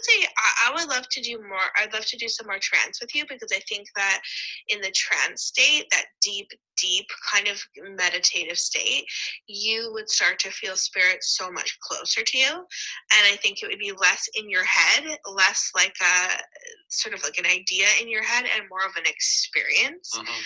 say 0.00 0.26
I, 0.36 0.70
I 0.70 0.74
would 0.74 0.88
love 0.88 1.08
to 1.10 1.20
do 1.20 1.38
more. 1.38 1.68
I'd 1.76 1.92
love 1.92 2.06
to 2.06 2.16
do 2.16 2.28
some 2.28 2.46
more 2.46 2.58
trance 2.60 3.00
with 3.00 3.14
you 3.14 3.24
because 3.28 3.50
I 3.52 3.60
think 3.68 3.88
that 3.96 4.20
in 4.68 4.80
the 4.80 4.90
trance 4.90 5.44
state, 5.44 5.86
that 5.90 6.06
deep, 6.20 6.48
deep 6.76 7.06
kind 7.32 7.48
of 7.48 7.62
meditative 7.96 8.58
state, 8.58 9.04
you 9.46 9.90
would 9.92 10.08
start 10.08 10.38
to 10.40 10.50
feel 10.50 10.76
spirit 10.76 11.18
so 11.22 11.50
much 11.50 11.78
closer 11.80 12.22
to 12.22 12.38
you. 12.38 12.50
And 12.50 13.26
I 13.32 13.36
think 13.42 13.62
it 13.62 13.68
would 13.68 13.78
be 13.78 13.92
less 13.92 14.28
in 14.34 14.48
your 14.48 14.64
head, 14.64 15.04
less 15.26 15.70
like 15.74 15.94
a 16.00 16.42
sort 16.88 17.14
of 17.14 17.22
like 17.22 17.38
an 17.38 17.46
idea 17.46 17.86
in 18.00 18.08
your 18.08 18.22
head 18.22 18.44
and 18.54 18.68
more 18.68 18.84
of 18.86 18.96
an 18.96 19.06
experience 19.06 20.10
Mhm. 20.14 20.42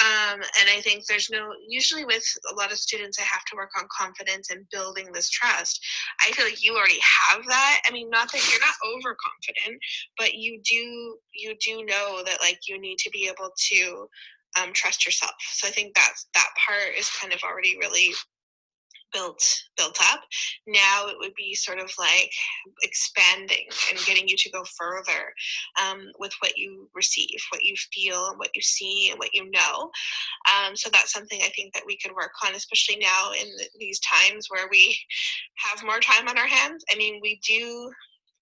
Um, 0.00 0.40
and 0.40 0.70
I 0.70 0.80
think 0.80 1.06
there's 1.06 1.28
no 1.30 1.50
usually 1.66 2.04
with 2.04 2.24
a 2.50 2.54
lot 2.54 2.70
of 2.70 2.78
students 2.78 3.18
I 3.18 3.24
have 3.24 3.44
to 3.46 3.56
work 3.56 3.70
on 3.78 3.88
confidence 3.96 4.50
and 4.50 4.68
building 4.70 5.08
this 5.12 5.28
trust. 5.30 5.84
I 6.20 6.30
feel 6.32 6.44
like 6.44 6.62
you 6.62 6.76
already 6.76 7.00
have 7.00 7.44
that. 7.46 7.80
I 7.86 7.92
mean, 7.92 8.08
not 8.10 8.30
that 8.30 8.50
you're 8.50 8.60
not 8.60 8.74
overconfident, 8.86 9.80
but 10.16 10.34
you 10.34 10.60
do 10.62 11.18
you 11.34 11.56
do 11.64 11.84
know 11.84 12.22
that 12.24 12.40
like 12.40 12.60
you 12.68 12.80
need 12.80 12.98
to 12.98 13.10
be 13.10 13.28
able 13.28 13.50
to 13.70 14.08
um, 14.60 14.72
trust 14.72 15.04
yourself. 15.04 15.32
So 15.52 15.68
I 15.68 15.70
think 15.70 15.94
that's 15.94 16.26
that 16.34 16.48
part 16.66 16.96
is 16.96 17.10
kind 17.10 17.32
of 17.32 17.40
already 17.42 17.76
really 17.78 18.12
built 19.12 19.42
built 19.76 19.98
up. 20.12 20.20
Now 20.66 21.06
it 21.08 21.16
would 21.18 21.34
be 21.36 21.54
sort 21.54 21.78
of 21.78 21.90
like 21.98 22.30
expanding 22.82 23.66
and 23.90 23.98
getting 24.06 24.28
you 24.28 24.36
to 24.36 24.50
go 24.50 24.62
further 24.76 25.32
um, 25.82 26.06
with 26.18 26.32
what 26.40 26.56
you 26.56 26.88
receive 26.94 27.38
what 27.50 27.62
you 27.62 27.74
feel 27.92 28.28
and 28.28 28.38
what 28.38 28.50
you 28.54 28.62
see 28.62 29.10
and 29.10 29.18
what 29.18 29.34
you 29.34 29.50
know. 29.50 29.90
Um, 30.48 30.76
so 30.76 30.90
that's 30.92 31.12
something 31.12 31.40
i 31.42 31.48
think 31.48 31.74
that 31.74 31.84
we 31.86 31.96
could 31.98 32.14
work 32.14 32.32
on 32.46 32.54
especially 32.54 32.96
now 32.96 33.32
in 33.32 33.46
th- 33.56 33.70
these 33.78 34.00
times 34.00 34.46
where 34.48 34.68
we 34.70 34.98
have 35.56 35.84
more 35.84 36.00
time 36.00 36.28
on 36.28 36.38
our 36.38 36.46
hands. 36.46 36.84
I 36.92 36.96
mean 36.96 37.20
we 37.22 37.40
do 37.46 37.90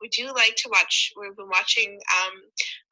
we 0.00 0.08
do 0.08 0.26
like 0.34 0.54
to 0.56 0.68
watch 0.70 1.12
we've 1.18 1.36
been 1.36 1.48
watching 1.48 1.98
um, 2.16 2.34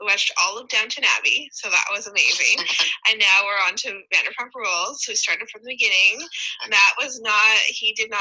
we 0.00 0.06
watched 0.06 0.32
all 0.42 0.58
of 0.58 0.68
downton 0.68 1.04
abbey 1.18 1.48
so 1.52 1.68
that 1.70 1.84
was 1.90 2.06
amazing. 2.06 2.58
And 3.10 3.18
now 3.20 3.42
we're 3.44 3.66
on 3.68 3.76
to 3.76 4.00
vanderpump 4.12 4.54
rules 4.56 5.04
we 5.06 5.14
started 5.14 5.48
from 5.50 5.62
the 5.62 5.72
beginning. 5.72 6.26
And 6.62 6.72
that 6.72 6.94
was 6.98 7.20
not 7.20 7.56
he 7.66 7.92
did 7.92 8.10
not 8.10 8.20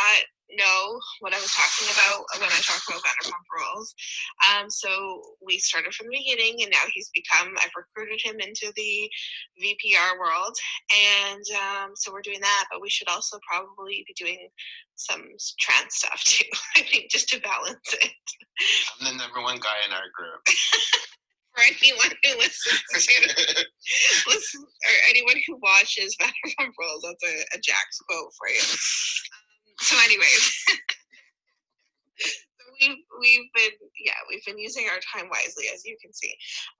know 0.55 0.99
what 1.19 1.33
I 1.33 1.39
was 1.39 1.51
talking 1.51 1.89
about 1.93 2.25
when 2.39 2.49
I 2.49 2.61
talked 2.61 2.87
about 2.87 3.01
Vanderpump 3.01 3.47
Rules. 3.51 3.95
Um, 4.43 4.69
so 4.69 5.21
we 5.45 5.57
started 5.57 5.93
from 5.93 6.07
the 6.07 6.17
beginning, 6.17 6.61
and 6.61 6.71
now 6.71 6.83
he's 6.93 7.09
become. 7.13 7.53
I've 7.59 7.75
recruited 7.75 8.21
him 8.23 8.39
into 8.39 8.71
the 8.75 9.09
VPR 9.61 10.19
world, 10.19 10.55
and 10.91 11.43
um, 11.57 11.91
so 11.95 12.11
we're 12.11 12.21
doing 12.21 12.41
that. 12.41 12.65
But 12.71 12.81
we 12.81 12.89
should 12.89 13.09
also 13.09 13.39
probably 13.47 14.05
be 14.07 14.13
doing 14.15 14.49
some 14.95 15.23
trance 15.59 15.97
stuff 15.97 16.23
too. 16.25 16.49
I 16.77 16.81
think 16.81 17.09
just 17.09 17.29
to 17.29 17.41
balance 17.41 17.93
it 17.93 18.11
I'm 18.99 19.17
the 19.17 19.17
number 19.17 19.41
one 19.41 19.57
guy 19.57 19.77
in 19.87 19.93
our 19.93 20.09
group. 20.13 20.41
for 21.55 21.63
anyone 21.63 22.17
who 22.23 22.37
listens 22.39 22.81
to 22.89 23.65
listen 24.27 24.61
or 24.61 24.95
anyone 25.09 25.35
who 25.45 25.57
watches 25.61 26.17
Vanderpump 26.19 26.73
Rules. 26.79 27.03
That's 27.03 27.23
a, 27.23 27.57
a 27.57 27.61
Jax 27.61 27.99
quote 28.09 28.31
for 28.37 28.49
you. 28.49 28.77
So, 29.79 29.97
anyways, 30.05 30.65
we've 32.79 32.97
we've 33.19 33.49
been 33.53 33.73
yeah 34.03 34.13
we've 34.29 34.45
been 34.45 34.59
using 34.59 34.85
our 34.85 34.99
time 34.99 35.29
wisely 35.29 35.65
as 35.73 35.85
you 35.85 35.97
can 36.01 36.13
see. 36.13 36.33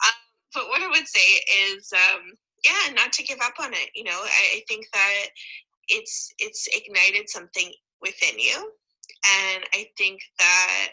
Um, 0.05 0.13
but 0.53 0.67
what 0.69 0.81
I 0.81 0.87
would 0.87 1.07
say 1.07 1.41
is 1.73 1.91
um, 1.93 2.33
yeah, 2.63 2.93
not 2.93 3.11
to 3.13 3.23
give 3.23 3.39
up 3.41 3.55
on 3.59 3.73
it. 3.73 3.89
You 3.95 4.05
know, 4.05 4.19
I, 4.23 4.57
I 4.57 4.61
think 4.67 4.85
that 4.93 5.25
it's 5.87 6.33
it's 6.39 6.67
ignited 6.75 7.29
something 7.29 7.71
within 8.01 8.37
you, 8.39 8.55
and 9.25 9.63
I 9.73 9.87
think 9.97 10.21
that 10.39 10.89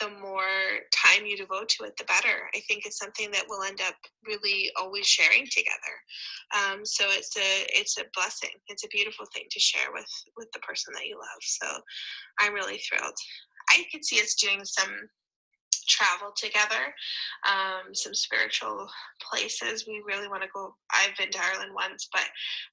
the 0.00 0.10
more 0.20 0.80
time 0.92 1.26
you 1.26 1.36
devote 1.36 1.68
to 1.70 1.84
it, 1.84 1.96
the 1.96 2.04
better. 2.04 2.50
I 2.54 2.60
think 2.66 2.84
it's 2.84 2.98
something 2.98 3.30
that 3.30 3.44
we'll 3.48 3.62
end 3.62 3.80
up 3.86 3.94
really 4.26 4.70
always 4.76 5.06
sharing 5.06 5.46
together. 5.50 5.94
Um, 6.52 6.84
so 6.84 7.04
it's 7.08 7.36
a 7.36 7.66
it's 7.68 7.98
a 7.98 8.04
blessing. 8.14 8.50
It's 8.68 8.84
a 8.84 8.88
beautiful 8.88 9.26
thing 9.32 9.44
to 9.50 9.60
share 9.60 9.92
with 9.92 10.10
with 10.36 10.50
the 10.52 10.60
person 10.60 10.92
that 10.94 11.06
you 11.06 11.16
love. 11.16 11.42
So 11.42 11.66
I'm 12.40 12.54
really 12.54 12.78
thrilled. 12.78 13.14
I 13.70 13.84
could 13.90 14.04
see 14.04 14.20
us 14.20 14.34
doing 14.34 14.64
some 14.64 14.92
travel 15.86 16.32
together, 16.36 16.94
um, 17.48 17.94
some 17.94 18.14
spiritual 18.14 18.88
places. 19.20 19.86
We 19.86 20.02
really 20.06 20.28
want 20.28 20.42
to 20.42 20.48
go. 20.54 20.74
I've 20.92 21.16
been 21.16 21.30
to 21.30 21.38
Ireland 21.42 21.72
once, 21.74 22.08
but 22.12 22.26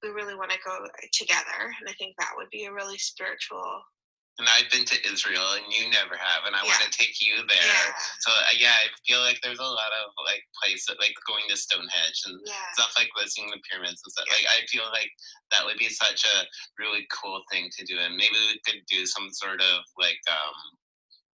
we 0.03 0.10
really 0.10 0.36
want 0.36 0.51
to 0.51 0.57
go 0.65 0.77
together, 1.13 1.60
and 1.79 1.89
I 1.89 1.93
think 1.93 2.15
that 2.17 2.34
would 2.36 2.49
be 2.51 2.65
a 2.65 2.73
really 2.73 2.97
spiritual. 2.97 3.81
And 4.39 4.47
I've 4.47 4.71
been 4.71 4.85
to 4.87 4.97
Israel, 5.05 5.43
and 5.53 5.67
you 5.69 5.85
never 5.91 6.15
have, 6.17 6.47
and 6.47 6.55
I 6.55 6.63
want 6.63 6.81
to 6.81 6.89
take 6.97 7.19
you 7.21 7.35
there. 7.45 7.61
Yeah, 7.61 7.93
So 8.25 8.31
uh, 8.31 8.55
yeah, 8.57 8.73
I 8.73 8.87
feel 9.05 9.19
like 9.21 9.37
there's 9.43 9.59
a 9.59 9.63
lot 9.67 9.91
of 10.01 10.09
like 10.25 10.41
places 10.57 10.87
like 10.97 11.13
going 11.27 11.45
to 11.51 11.57
Stonehenge 11.59 12.19
and 12.25 12.39
yeah. 12.47 12.65
stuff 12.73 12.95
like 12.97 13.11
visiting 13.13 13.51
the 13.51 13.59
pyramids 13.69 14.01
and 14.01 14.09
stuff. 14.11 14.25
Yeah. 14.31 14.39
Like 14.41 14.47
I 14.55 14.59
feel 14.71 14.87
like 14.89 15.11
that 15.51 15.61
would 15.67 15.77
be 15.77 15.89
such 15.93 16.25
a 16.25 16.47
really 16.79 17.05
cool 17.11 17.43
thing 17.51 17.69
to 17.77 17.85
do, 17.85 17.99
and 17.99 18.15
maybe 18.15 18.33
we 18.49 18.57
could 18.65 18.81
do 18.89 19.05
some 19.05 19.29
sort 19.35 19.59
of 19.61 19.83
like 19.99 20.17
um 20.31 20.57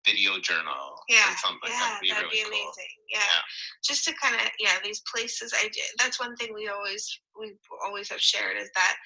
video 0.06 0.38
journal 0.38 1.02
Yeah, 1.10 1.34
or 1.34 1.36
something. 1.36 1.66
yeah, 1.70 1.78
that'd 1.98 2.00
be 2.00 2.08
that'd 2.10 2.24
really 2.30 2.38
be 2.38 2.42
cool. 2.42 2.62
amazing. 2.62 2.94
Yeah. 3.10 3.18
Yeah. 3.18 3.42
just 3.84 4.04
to 4.06 4.14
kind 4.22 4.34
of 4.34 4.42
yeah, 4.58 4.78
these 4.82 5.02
places. 5.12 5.52
I 5.54 5.68
that's 5.98 6.18
one 6.18 6.34
thing 6.36 6.54
we 6.54 6.68
always 6.68 7.06
we 7.38 7.54
always 7.84 8.08
have 8.10 8.20
shared 8.20 8.56
is 8.56 8.70
that 8.74 8.96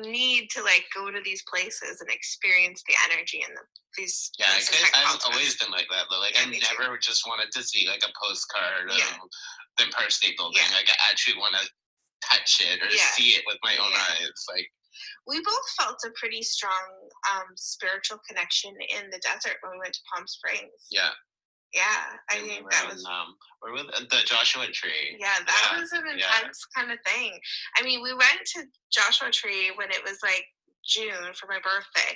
need 0.00 0.48
to 0.50 0.62
like 0.62 0.84
go 0.94 1.10
to 1.10 1.20
these 1.24 1.42
places 1.48 2.00
and 2.00 2.10
experience 2.10 2.82
the 2.88 2.94
energy 3.10 3.44
in 3.46 3.54
the, 3.54 3.62
these 3.96 4.30
Yeah, 4.38 4.46
I've 4.50 5.20
always 5.26 5.56
been 5.56 5.70
like 5.70 5.86
that. 5.90 6.06
Though, 6.10 6.20
like 6.20 6.34
Yeah, 6.34 6.46
I 6.46 6.50
me 6.50 6.58
too. 6.60 6.66
never 6.80 6.98
just 6.98 7.26
wanted 7.26 7.50
to 7.52 7.62
see 7.62 7.86
like 7.88 8.02
a 8.02 8.12
postcard 8.20 8.90
of 8.90 8.98
Yeah. 8.98 9.16
the 9.78 9.84
Empire 9.84 10.10
State 10.10 10.36
Building. 10.36 10.60
Yeah. 10.62 10.74
Like 10.76 10.88
I 10.90 10.96
actually 11.10 11.38
want 11.38 11.54
to 11.56 11.64
touch 12.24 12.60
it 12.60 12.82
or 12.82 12.90
see 12.90 13.36
it 13.36 13.44
with 13.46 13.58
my 13.62 13.76
own 13.76 13.92
eyes. 13.92 14.32
Like 14.48 14.66
we 15.26 15.40
both 15.42 15.68
felt 15.78 15.98
a 16.06 16.10
pretty 16.18 16.42
strong 16.42 16.84
um, 17.34 17.48
spiritual 17.56 18.18
connection 18.28 18.72
in 18.88 19.10
the 19.10 19.18
desert 19.18 19.58
when 19.62 19.72
we 19.72 19.78
went 19.78 19.94
to 19.94 20.00
Palm 20.12 20.26
Springs. 20.26 20.70
yeah, 20.90 21.10
Yeah, 21.74 21.82
I 22.30 22.38
and 22.38 22.46
think 22.46 22.70
that 22.70 22.84
in, 22.84 22.90
was 22.94 23.04
um, 23.04 23.34
where 23.60 23.72
was 23.72 23.86
the 23.90 24.22
Joshua 24.24 24.66
Tree. 24.70 25.18
Yeah, 25.18 25.42
that 25.44 25.70
Yeah, 25.74 25.80
was 25.80 25.90
an 25.92 26.04
yeah. 26.16 26.30
intense 26.38 26.64
kind 26.74 26.92
of 26.92 26.98
thing. 27.04 27.38
I 27.76 27.82
mean, 27.82 28.02
we 28.02 28.14
went 28.14 28.46
to 28.54 28.62
Joshua 28.92 29.30
Tree 29.30 29.72
when 29.74 29.90
it 29.90 30.02
was 30.06 30.18
like 30.22 30.46
June 30.86 31.34
for 31.34 31.46
my 31.50 31.58
birthday, 31.58 32.14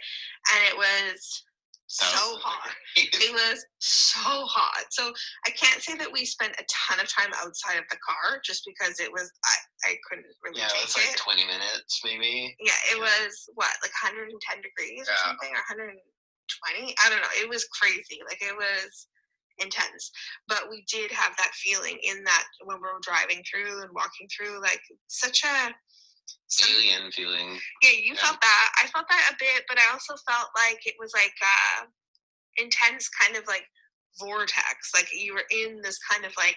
and 0.54 0.60
it 0.70 0.76
was 0.78 1.42
so 1.88 2.36
hot. 2.38 2.70
It 2.94 3.32
was 3.32 3.64
so 3.80 4.20
hot. 4.46 4.84
So 4.90 5.10
I 5.46 5.50
can't 5.50 5.80
say 5.82 5.96
that 5.96 6.12
we 6.12 6.24
spent 6.24 6.52
a 6.60 6.64
ton 6.68 7.00
of 7.00 7.08
time 7.08 7.32
outside 7.40 7.80
of 7.80 7.88
the 7.90 7.96
car 8.04 8.38
just 8.44 8.62
because 8.68 9.00
it 9.00 9.10
was 9.10 9.32
I, 9.44 9.90
I 9.90 9.96
couldn't 10.06 10.28
really 10.44 10.60
yeah, 10.60 10.68
it 10.68 10.84
take 10.84 10.84
was 10.84 10.96
like 11.00 11.16
it. 11.16 11.18
20 11.18 11.46
minutes 11.48 12.00
maybe. 12.04 12.54
Yeah, 12.60 12.76
it 12.92 13.00
was 13.00 13.48
what, 13.56 13.72
like 13.82 13.94
110 14.04 14.36
degrees 14.60 15.08
or 15.08 15.16
something, 15.24 15.48
or 15.48 15.64
120? 15.72 15.98
I 17.00 17.08
don't 17.10 17.24
know. 17.24 17.34
It 17.40 17.48
was 17.48 17.64
crazy. 17.72 18.20
Like 18.28 18.44
it 18.44 18.54
was 18.54 19.08
intense. 19.60 20.10
But 20.48 20.70
we 20.70 20.84
did 20.90 21.10
have 21.12 21.36
that 21.36 21.52
feeling 21.54 21.98
in 22.02 22.24
that 22.24 22.44
when 22.64 22.78
we 22.78 22.82
were 22.88 23.00
driving 23.02 23.42
through 23.48 23.82
and 23.82 23.90
walking 23.94 24.28
through, 24.34 24.60
like 24.60 24.80
such 25.08 25.42
a 25.44 25.74
some- 26.48 26.68
Alien 26.74 27.10
feeling. 27.12 27.60
yeah, 27.82 27.90
you 27.90 28.14
Yeah. 28.14 28.20
felt 28.22 28.40
that. 28.40 28.72
I 28.82 28.86
felt 28.88 29.06
that 29.08 29.32
a 29.32 29.36
bit, 29.38 29.64
but 29.68 29.78
I 29.78 29.90
also 29.90 30.14
felt 30.28 30.50
like 30.56 30.80
it 30.86 30.94
was 30.98 31.12
like 31.14 31.34
uh 31.42 31.86
intense 32.56 33.08
kind 33.08 33.36
of 33.36 33.46
like 33.46 33.66
vortex. 34.18 34.90
Like 34.94 35.08
you 35.12 35.34
were 35.34 35.44
in 35.50 35.80
this 35.82 35.98
kind 36.10 36.24
of 36.24 36.32
like 36.36 36.56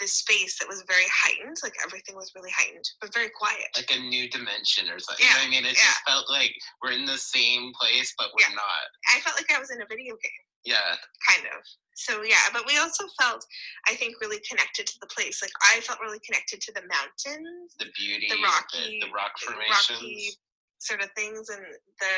this 0.00 0.12
space 0.14 0.58
that 0.58 0.68
was 0.68 0.82
very 0.88 1.04
heightened. 1.12 1.56
Like 1.62 1.74
everything 1.84 2.16
was 2.16 2.32
really 2.34 2.50
heightened, 2.56 2.84
but 3.00 3.12
very 3.12 3.28
quiet. 3.30 3.68
Like 3.76 3.90
a 3.94 4.00
new 4.00 4.28
dimension 4.30 4.88
or 4.90 4.98
something. 4.98 5.24
Yeah, 5.24 5.42
You 5.44 5.50
know 5.50 5.58
I 5.58 5.60
mean? 5.60 5.64
It 5.68 5.76
yeah. 5.76 5.84
just 5.92 6.02
felt 6.08 6.30
like 6.30 6.54
we're 6.82 6.92
in 6.96 7.04
the 7.04 7.18
same 7.18 7.72
place, 7.78 8.14
but 8.16 8.28
we're 8.34 8.48
Yeah. 8.48 8.54
not. 8.56 8.86
I 9.14 9.20
felt 9.20 9.36
like 9.36 9.50
I 9.52 9.60
was 9.60 9.70
in 9.70 9.82
a 9.82 9.86
video 9.88 10.14
game. 10.16 10.44
Yeah. 10.64 10.94
kind 11.26 11.42
of 11.58 11.58
so 11.96 12.22
yeah 12.22 12.46
but 12.54 12.62
we 12.68 12.78
also 12.78 13.04
felt 13.20 13.44
i 13.88 13.94
think 13.94 14.14
really 14.22 14.38
connected 14.48 14.86
to 14.86 14.94
the 15.00 15.08
place 15.08 15.42
like 15.42 15.50
i 15.74 15.80
felt 15.80 15.98
really 16.00 16.20
connected 16.24 16.60
to 16.62 16.72
the 16.72 16.82
mountains 16.86 17.74
The 17.80 17.90
beauty, 17.98 18.28
the 18.30 18.38
rocky 18.40 19.00
the 19.02 19.10
rock 19.12 19.32
the 19.40 19.52
formations. 19.52 19.90
rocky 19.90 20.30
sort 20.78 21.02
of 21.02 21.10
things 21.16 21.48
and 21.50 21.60
the 22.00 22.14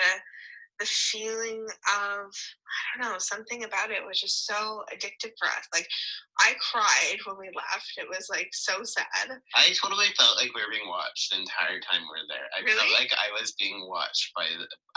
the 0.80 0.86
feeling 0.86 1.62
of 1.94 2.26
i 2.26 2.82
don't 2.98 3.06
know 3.12 3.18
something 3.18 3.62
about 3.64 3.90
it 3.90 4.02
was 4.04 4.18
just 4.20 4.46
so 4.46 4.82
addictive 4.92 5.30
for 5.38 5.46
us 5.46 5.64
like 5.72 5.86
i 6.42 6.52
cried 6.58 7.18
when 7.26 7.38
we 7.38 7.46
left 7.54 7.94
it 7.96 8.08
was 8.10 8.26
like 8.30 8.50
so 8.52 8.82
sad 8.82 9.38
I 9.54 9.70
totally 9.78 10.10
felt 10.18 10.34
like 10.36 10.50
we 10.50 10.60
were 10.66 10.72
being 10.74 10.90
watched 10.90 11.30
the 11.30 11.38
entire 11.38 11.78
time 11.86 12.02
we 12.02 12.10
were 12.10 12.26
there. 12.26 12.50
I 12.52 12.66
Really? 12.66 12.74
felt 12.74 12.90
like 12.98 13.14
I 13.14 13.30
was 13.38 13.54
being 13.54 13.86
watched 13.86 14.34
by, 14.34 14.44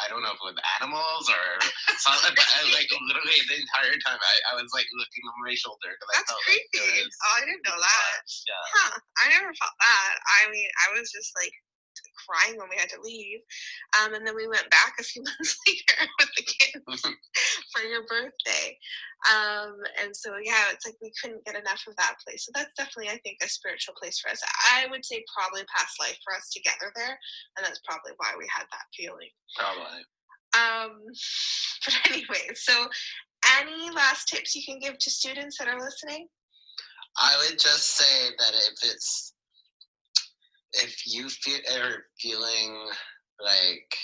I 0.01 0.09
don't 0.09 0.25
know 0.25 0.33
if 0.33 0.41
it 0.41 0.49
was 0.49 0.59
animals 0.81 1.29
or 1.29 1.45
something, 2.01 2.33
but 2.33 2.47
I, 2.57 2.65
like 2.73 2.89
literally 2.89 3.37
the 3.45 3.61
entire 3.61 3.93
time 4.01 4.17
I, 4.17 4.35
I 4.49 4.53
was 4.57 4.73
like 4.73 4.89
looking 4.97 5.23
over 5.29 5.45
my 5.45 5.53
shoulder 5.53 5.93
because 5.93 6.09
I 6.09 6.15
that's 6.17 6.31
felt 6.33 6.41
creepy 6.49 6.81
like 6.81 7.05
was 7.05 7.13
oh 7.21 7.33
i 7.37 7.41
didn't 7.45 7.65
know 7.69 7.77
that 7.77 8.01
watched, 8.17 8.41
Yeah. 8.49 8.65
huh 8.73 8.93
i 9.21 9.23
never 9.37 9.51
felt 9.53 9.77
that 9.77 10.13
i 10.41 10.49
mean 10.49 10.69
i 10.81 10.87
was 10.97 11.13
just 11.13 11.31
like 11.37 11.53
crying 12.15 12.57
when 12.57 12.69
we 12.69 12.77
had 12.77 12.89
to 12.89 13.01
leave 13.01 13.39
um, 13.95 14.13
and 14.13 14.25
then 14.25 14.35
we 14.35 14.47
went 14.47 14.69
back 14.69 14.93
a 14.99 15.03
few 15.03 15.23
months 15.27 15.57
later 15.67 16.09
with 16.19 16.29
the 16.35 16.43
kids 16.43 17.01
for 17.73 17.81
your 17.83 18.03
birthday. 18.07 18.77
Um, 19.33 19.75
and 20.01 20.15
so 20.15 20.35
yeah 20.41 20.69
it's 20.71 20.85
like 20.85 20.95
we 21.01 21.11
couldn't 21.21 21.45
get 21.45 21.57
enough 21.57 21.83
of 21.87 21.95
that 21.97 22.15
place. 22.25 22.45
So 22.45 22.51
that's 22.55 22.73
definitely 22.77 23.09
i 23.09 23.19
think 23.23 23.37
a 23.41 23.49
spiritual 23.49 23.95
place 23.99 24.19
for 24.19 24.29
us. 24.29 24.41
I 24.73 24.87
would 24.89 25.05
say 25.05 25.23
probably 25.35 25.65
past 25.75 25.99
life 25.99 26.17
for 26.23 26.35
us 26.35 26.49
together 26.49 26.91
there 26.95 27.17
and 27.57 27.65
that's 27.65 27.81
probably 27.87 28.13
why 28.17 28.33
we 28.37 28.47
had 28.53 28.65
that 28.71 28.87
feeling. 28.95 29.31
Probably. 29.57 30.01
um, 30.55 31.01
but 31.85 31.95
anyway 32.11 32.53
so 32.53 32.87
any 33.59 33.89
last 33.91 34.27
tips 34.27 34.55
you 34.55 34.63
can 34.63 34.79
give 34.79 34.97
to 34.97 35.09
students 35.09 35.57
that 35.57 35.67
are 35.67 35.79
listening? 35.79 36.27
I 37.17 37.35
would 37.37 37.57
just 37.59 37.97
say 37.97 38.29
that 38.37 38.53
if 38.53 38.77
it's 38.83 39.33
if 40.73 41.03
you 41.05 41.29
feel 41.29 41.59
are 41.79 42.03
feeling 42.19 42.87
like 43.43 43.97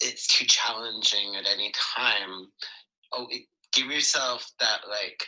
it's 0.00 0.26
too 0.28 0.46
challenging 0.46 1.36
at 1.36 1.46
any 1.52 1.72
time, 1.96 2.48
oh, 3.12 3.26
it, 3.30 3.42
give 3.72 3.86
yourself 3.90 4.50
that 4.60 4.80
like 4.88 5.26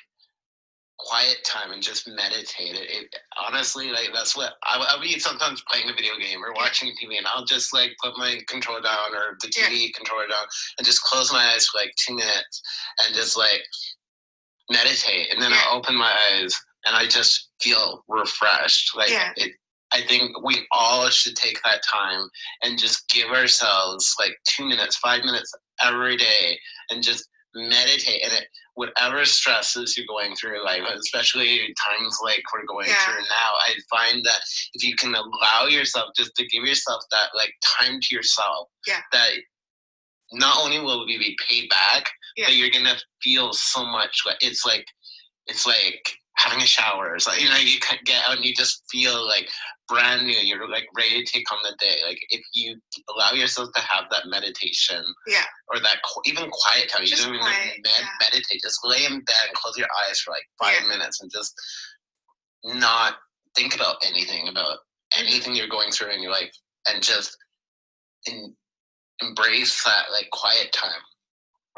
quiet 0.99 1.39
time 1.45 1.73
and 1.73 1.83
just 1.83 2.07
meditate. 2.09 2.75
It, 2.77 2.91
it 2.91 3.17
honestly 3.47 3.91
like 3.91 4.11
that's 4.15 4.37
what 4.37 4.55
I, 4.65 4.77
I'll 4.91 5.01
be 5.01 5.19
sometimes 5.19 5.63
playing 5.71 5.89
a 5.89 5.95
video 5.95 6.17
game 6.21 6.45
or 6.45 6.53
watching 6.53 6.91
TV, 6.91 7.19
and 7.19 7.27
I'll 7.27 7.45
just 7.45 7.73
like 7.73 7.93
put 8.03 8.17
my 8.19 8.39
controller 8.49 8.83
down 8.83 9.15
or 9.15 9.37
the 9.41 9.53
Yeah. 9.57 9.67
TV 9.67 9.93
controller 9.95 10.29
down 10.29 10.47
and 10.79 10.87
just 10.87 11.03
close 11.03 11.33
my 11.33 11.53
eyes 11.55 11.67
for 11.67 11.79
like 11.79 11.93
two 11.97 12.15
minutes 12.15 12.63
and 13.05 13.15
just 13.15 13.37
like 13.37 13.63
meditate 14.71 15.33
and 15.33 15.43
then 15.43 15.51
Yeah. 15.51 15.63
i 15.67 15.75
open 15.75 15.97
my 15.97 16.13
eyes 16.33 16.55
and 16.87 16.97
i 16.97 17.07
just 17.07 17.51
feel 17.61 18.05
refreshed 18.09 18.97
like 18.97 19.11
Yeah. 19.11 19.33
it 19.37 19.53
i 19.93 20.01
think 20.03 20.31
we 20.45 20.67
all 20.71 21.09
should 21.11 21.37
take 21.37 21.61
that 21.65 21.83
time 21.93 22.29
and 22.63 22.79
just 22.79 23.09
give 23.09 23.31
ourselves 23.31 24.15
like 24.19 24.33
two 24.49 24.65
minutes 24.65 24.97
five 24.97 25.25
minutes 25.25 25.53
every 25.83 26.17
day 26.17 26.59
and 26.91 27.03
just 27.03 27.29
meditate 27.55 28.23
and 28.23 28.33
it 28.33 28.47
whatever 28.75 29.25
stresses 29.25 29.97
you're 29.97 30.07
going 30.07 30.37
through 30.37 30.65
life 30.65 30.83
especially 30.97 31.75
times 31.85 32.17
like 32.23 32.41
we're 32.53 32.65
going 32.65 32.87
Yeah. 32.89 33.05
through 33.05 33.23
now 33.25 33.53
i 33.59 33.75
find 33.91 34.25
that 34.25 34.41
if 34.75 34.85
you 34.85 34.95
can 34.95 35.15
allow 35.17 35.67
yourself 35.67 36.11
just 36.17 36.35
to 36.37 36.47
give 36.47 36.65
yourself 36.65 37.03
that 37.11 37.31
like 37.35 37.53
time 37.81 37.99
to 38.01 38.15
yourself 38.15 38.69
Yeah. 38.87 39.01
that 39.11 39.31
not 40.33 40.59
only 40.65 40.79
will 40.79 41.05
we 41.07 41.19
be 41.19 41.37
paid 41.49 41.69
back 41.71 42.09
Yeah. 42.37 42.47
but 42.47 42.57
you're 42.57 42.71
gonna 42.71 42.97
feel 43.23 43.53
so 43.53 43.85
much 43.85 44.23
it's 44.41 44.65
like 44.65 44.87
it's 45.47 45.67
like 45.67 46.03
having 46.37 46.63
a 46.63 46.67
shower 46.67 47.15
it's 47.15 47.27
like 47.27 47.43
you 47.43 47.49
know 47.51 47.57
you 47.57 47.79
can 47.81 47.99
get 48.05 48.23
out 48.27 48.37
and 48.37 48.45
you 48.45 48.55
just 48.55 48.83
feel 48.91 49.27
like 49.27 49.49
brand 49.89 50.27
new 50.27 50.33
you're 50.39 50.69
like 50.71 50.87
ready 50.97 51.23
to 51.23 51.31
take 51.33 51.51
on 51.53 51.59
the 51.65 51.75
day 51.79 51.97
like 52.07 52.19
if 52.31 52.41
you 52.55 52.79
allow 53.15 53.33
yourself 53.33 53.69
to 53.75 53.81
have 53.83 54.05
that 54.11 54.23
meditation 54.27 55.05
Yeah. 55.27 55.43
or 55.69 55.81
that 55.81 55.97
even 56.25 56.49
quiet 56.51 56.89
time 56.89 57.05
Just 57.05 57.23
you 57.23 57.27
don't 57.27 57.35
even 57.35 57.41
quiet, 57.47 57.77
med- 57.83 57.93
yeah. 57.99 58.07
meditate 58.21 58.61
just 58.63 58.79
lay 58.85 59.05
in 59.05 59.21
bed 59.21 59.35
and 59.49 59.55
close 59.55 59.77
your 59.77 59.89
eyes 60.09 60.21
for 60.21 60.31
like 60.31 60.45
five 60.63 60.81
Yeah. 60.83 60.89
minutes 60.97 61.21
and 61.21 61.31
just 61.31 61.53
not 62.65 63.15
think 63.57 63.75
about 63.75 63.97
anything 64.07 64.49
about 64.49 64.79
Mm-hmm. 65.15 65.27
anything 65.27 65.57
you're 65.57 65.67
going 65.67 65.91
through 65.91 66.13
in 66.13 66.23
your 66.23 66.31
life 66.31 66.53
and 66.89 67.03
just 67.03 67.37
in, 68.27 68.55
embrace 69.21 69.83
that 69.83 70.05
like 70.13 70.31
quiet 70.31 70.71
time 70.73 71.03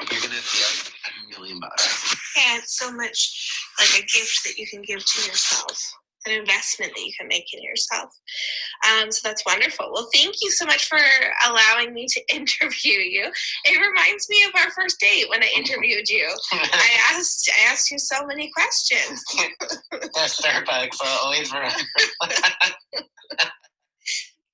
you're 0.00 0.20
gonna 0.20 0.34
feel 0.34 0.92
a 1.06 1.38
million 1.38 1.60
bucks. 1.60 2.16
Yeah 2.36 2.58
it's 2.58 2.78
so 2.78 2.92
much 2.92 3.50
like 3.78 4.02
a 4.02 4.06
gift 4.06 4.40
that 4.44 4.58
you 4.58 4.66
can 4.66 4.82
give 4.82 5.04
to 5.04 5.28
yourself 5.28 5.78
an 6.26 6.32
investment 6.32 6.92
that 6.94 7.04
you 7.04 7.12
can 7.18 7.26
make 7.26 7.52
in 7.52 7.60
yourself. 7.62 8.08
Um, 8.88 9.10
so 9.10 9.20
that's 9.24 9.44
wonderful. 9.44 9.90
Well 9.92 10.08
thank 10.14 10.36
you 10.40 10.50
so 10.50 10.64
much 10.66 10.86
for 10.86 10.98
allowing 11.48 11.92
me 11.92 12.06
to 12.08 12.20
interview 12.34 12.98
you. 13.00 13.30
It 13.64 13.80
reminds 13.80 14.28
me 14.28 14.44
of 14.46 14.60
our 14.60 14.70
first 14.70 15.00
date 15.00 15.28
when 15.28 15.42
i 15.42 15.48
interviewed 15.56 16.08
you. 16.08 16.28
I 16.52 16.90
asked 17.14 17.50
i 17.52 17.72
asked 17.72 17.90
you 17.90 17.98
so 17.98 18.24
many 18.26 18.50
questions. 18.56 19.24
That's 20.14 20.40
Starbucks, 20.40 20.94
so 20.94 21.06
always 21.22 21.52
remember. 21.52 21.76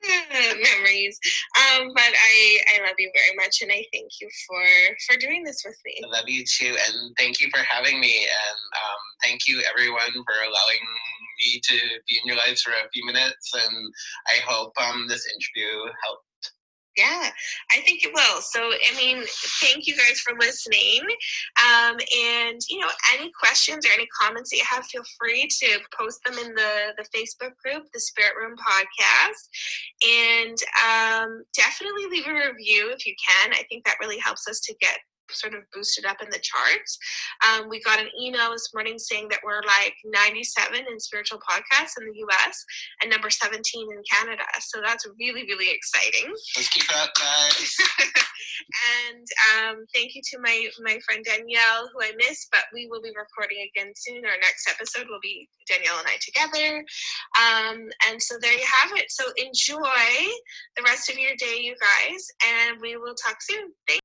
memories 0.63 1.19
um, 1.57 1.89
but 1.95 2.13
i 2.13 2.59
i 2.75 2.83
love 2.83 2.97
you 2.99 3.11
very 3.15 3.37
much 3.37 3.61
and 3.63 3.71
i 3.71 3.85
thank 3.93 4.11
you 4.21 4.29
for 4.47 4.65
for 5.07 5.19
doing 5.19 5.45
this 5.45 5.63
with 5.65 5.77
me 5.85 5.99
I 6.05 6.17
love 6.19 6.29
you 6.29 6.45
too, 6.45 6.77
and 6.87 7.17
thank 7.19 7.41
you 7.41 7.49
for 7.51 7.63
having 7.63 8.01
me. 8.01 8.25
And 8.25 8.59
um, 8.77 9.01
thank 9.25 9.49
you 9.49 9.63
everyone 9.69 10.13
for 10.13 10.37
allowing 10.41 10.83
me 11.41 11.61
to 11.63 11.79
be 12.09 12.21
in 12.23 12.27
your 12.27 12.37
lives 12.37 12.63
for 12.63 12.73
a 12.73 12.89
few 12.93 13.05
minutes. 13.07 13.53
And 13.55 13.93
I 14.29 14.41
hope 14.47 14.73
um, 14.81 15.07
this 15.09 15.27
interview 15.27 15.91
helped. 16.05 16.28
Yeah, 16.99 17.31
I 17.71 17.81
think 17.83 18.05
it 18.05 18.13
will. 18.13 18.41
So, 18.41 18.59
I 18.61 18.97
mean, 18.97 19.23
thank 19.63 19.87
you 19.87 19.97
guys 19.97 20.19
for 20.19 20.35
listening. 20.37 21.03
Um, 21.63 21.97
and, 22.27 22.61
you 22.69 22.81
know, 22.81 22.89
any 23.15 23.31
questions 23.39 23.87
or 23.87 23.91
any 23.93 24.09
comments 24.21 24.51
that 24.51 24.57
you 24.57 24.65
have, 24.69 24.85
feel 24.87 25.05
free 25.17 25.49
to 25.61 25.79
post 25.97 26.19
them 26.25 26.35
in 26.45 26.57
the, 26.57 26.95
the 26.97 27.05
Facebook 27.17 27.53
group, 27.65 27.85
the 27.95 28.01
Spirit 28.01 28.33
Room 28.37 28.57
Podcast. 28.57 29.47
And 30.43 30.59
um, 30.85 31.45
definitely 31.57 32.07
leave 32.11 32.27
a 32.27 32.35
review 32.35 32.91
if 32.93 33.07
you 33.07 33.15
can. 33.25 33.53
I 33.53 33.63
think 33.69 33.85
that 33.85 33.99
really 34.01 34.19
helps 34.19 34.49
us 34.49 34.59
to 34.63 34.75
get 34.81 34.99
sort 35.31 35.55
of 35.55 35.63
boosted 35.73 36.05
up 36.05 36.23
in 36.23 36.29
the 36.31 36.39
charts. 36.39 36.99
Um, 37.47 37.69
we 37.69 37.81
got 37.83 38.01
an 38.01 38.09
email 38.21 38.51
this 38.53 38.71
morning 38.75 38.99
saying 38.99 39.29
that 39.31 39.41
we're 39.45 39.63
like 39.67 39.95
97 40.05 40.85
in 40.91 41.01
spiritual 41.01 41.39
podcasts 41.39 41.95
in 42.01 42.07
the 42.07 42.19
US 42.29 42.65
and 43.03 43.11
number 43.11 43.31
17 43.31 43.61
in 43.91 44.03
Canada. 44.11 44.45
So 44.61 44.81
that's 44.85 45.07
really, 45.19 45.43
really 45.43 45.71
exciting. 45.71 46.33
Let's 46.57 46.69
keep 46.69 46.89
up, 46.97 47.11
guys. 47.15 47.77
and 49.09 49.27
um, 49.55 49.85
thank 49.95 50.15
you 50.15 50.23
to 50.33 50.39
my 50.41 50.69
my 50.83 50.99
friend 51.05 51.25
Danielle, 51.25 51.91
who 51.93 52.03
I 52.03 52.13
miss, 52.17 52.47
but 52.51 52.65
we 52.73 52.89
will 52.91 53.03
be 53.03 53.13
recording 53.17 53.69
again 53.71 53.93
soon. 53.97 54.25
Our 54.25 54.39
next 54.41 54.69
episode 54.69 55.07
will 55.09 55.21
be 55.23 55.49
Danielle 55.69 55.99
and 55.99 56.09
I 56.09 56.17
together. 56.21 56.85
Um, 57.39 57.89
and 58.09 58.23
so 58.23 58.37
there 58.41 58.53
you 58.53 58.65
have 58.83 58.97
it. 58.97 59.11
So 59.11 59.25
enjoy 59.37 59.79
the 60.77 60.83
rest 60.85 61.11
of 61.11 61.19
your 61.19 61.37
day, 61.37 61.59
you 61.61 61.75
guys, 61.81 62.27
and 62.47 62.81
we 62.81 62.97
will 62.97 63.15
talk 63.15 63.37
soon. 63.41 63.73
Thank 63.87 64.01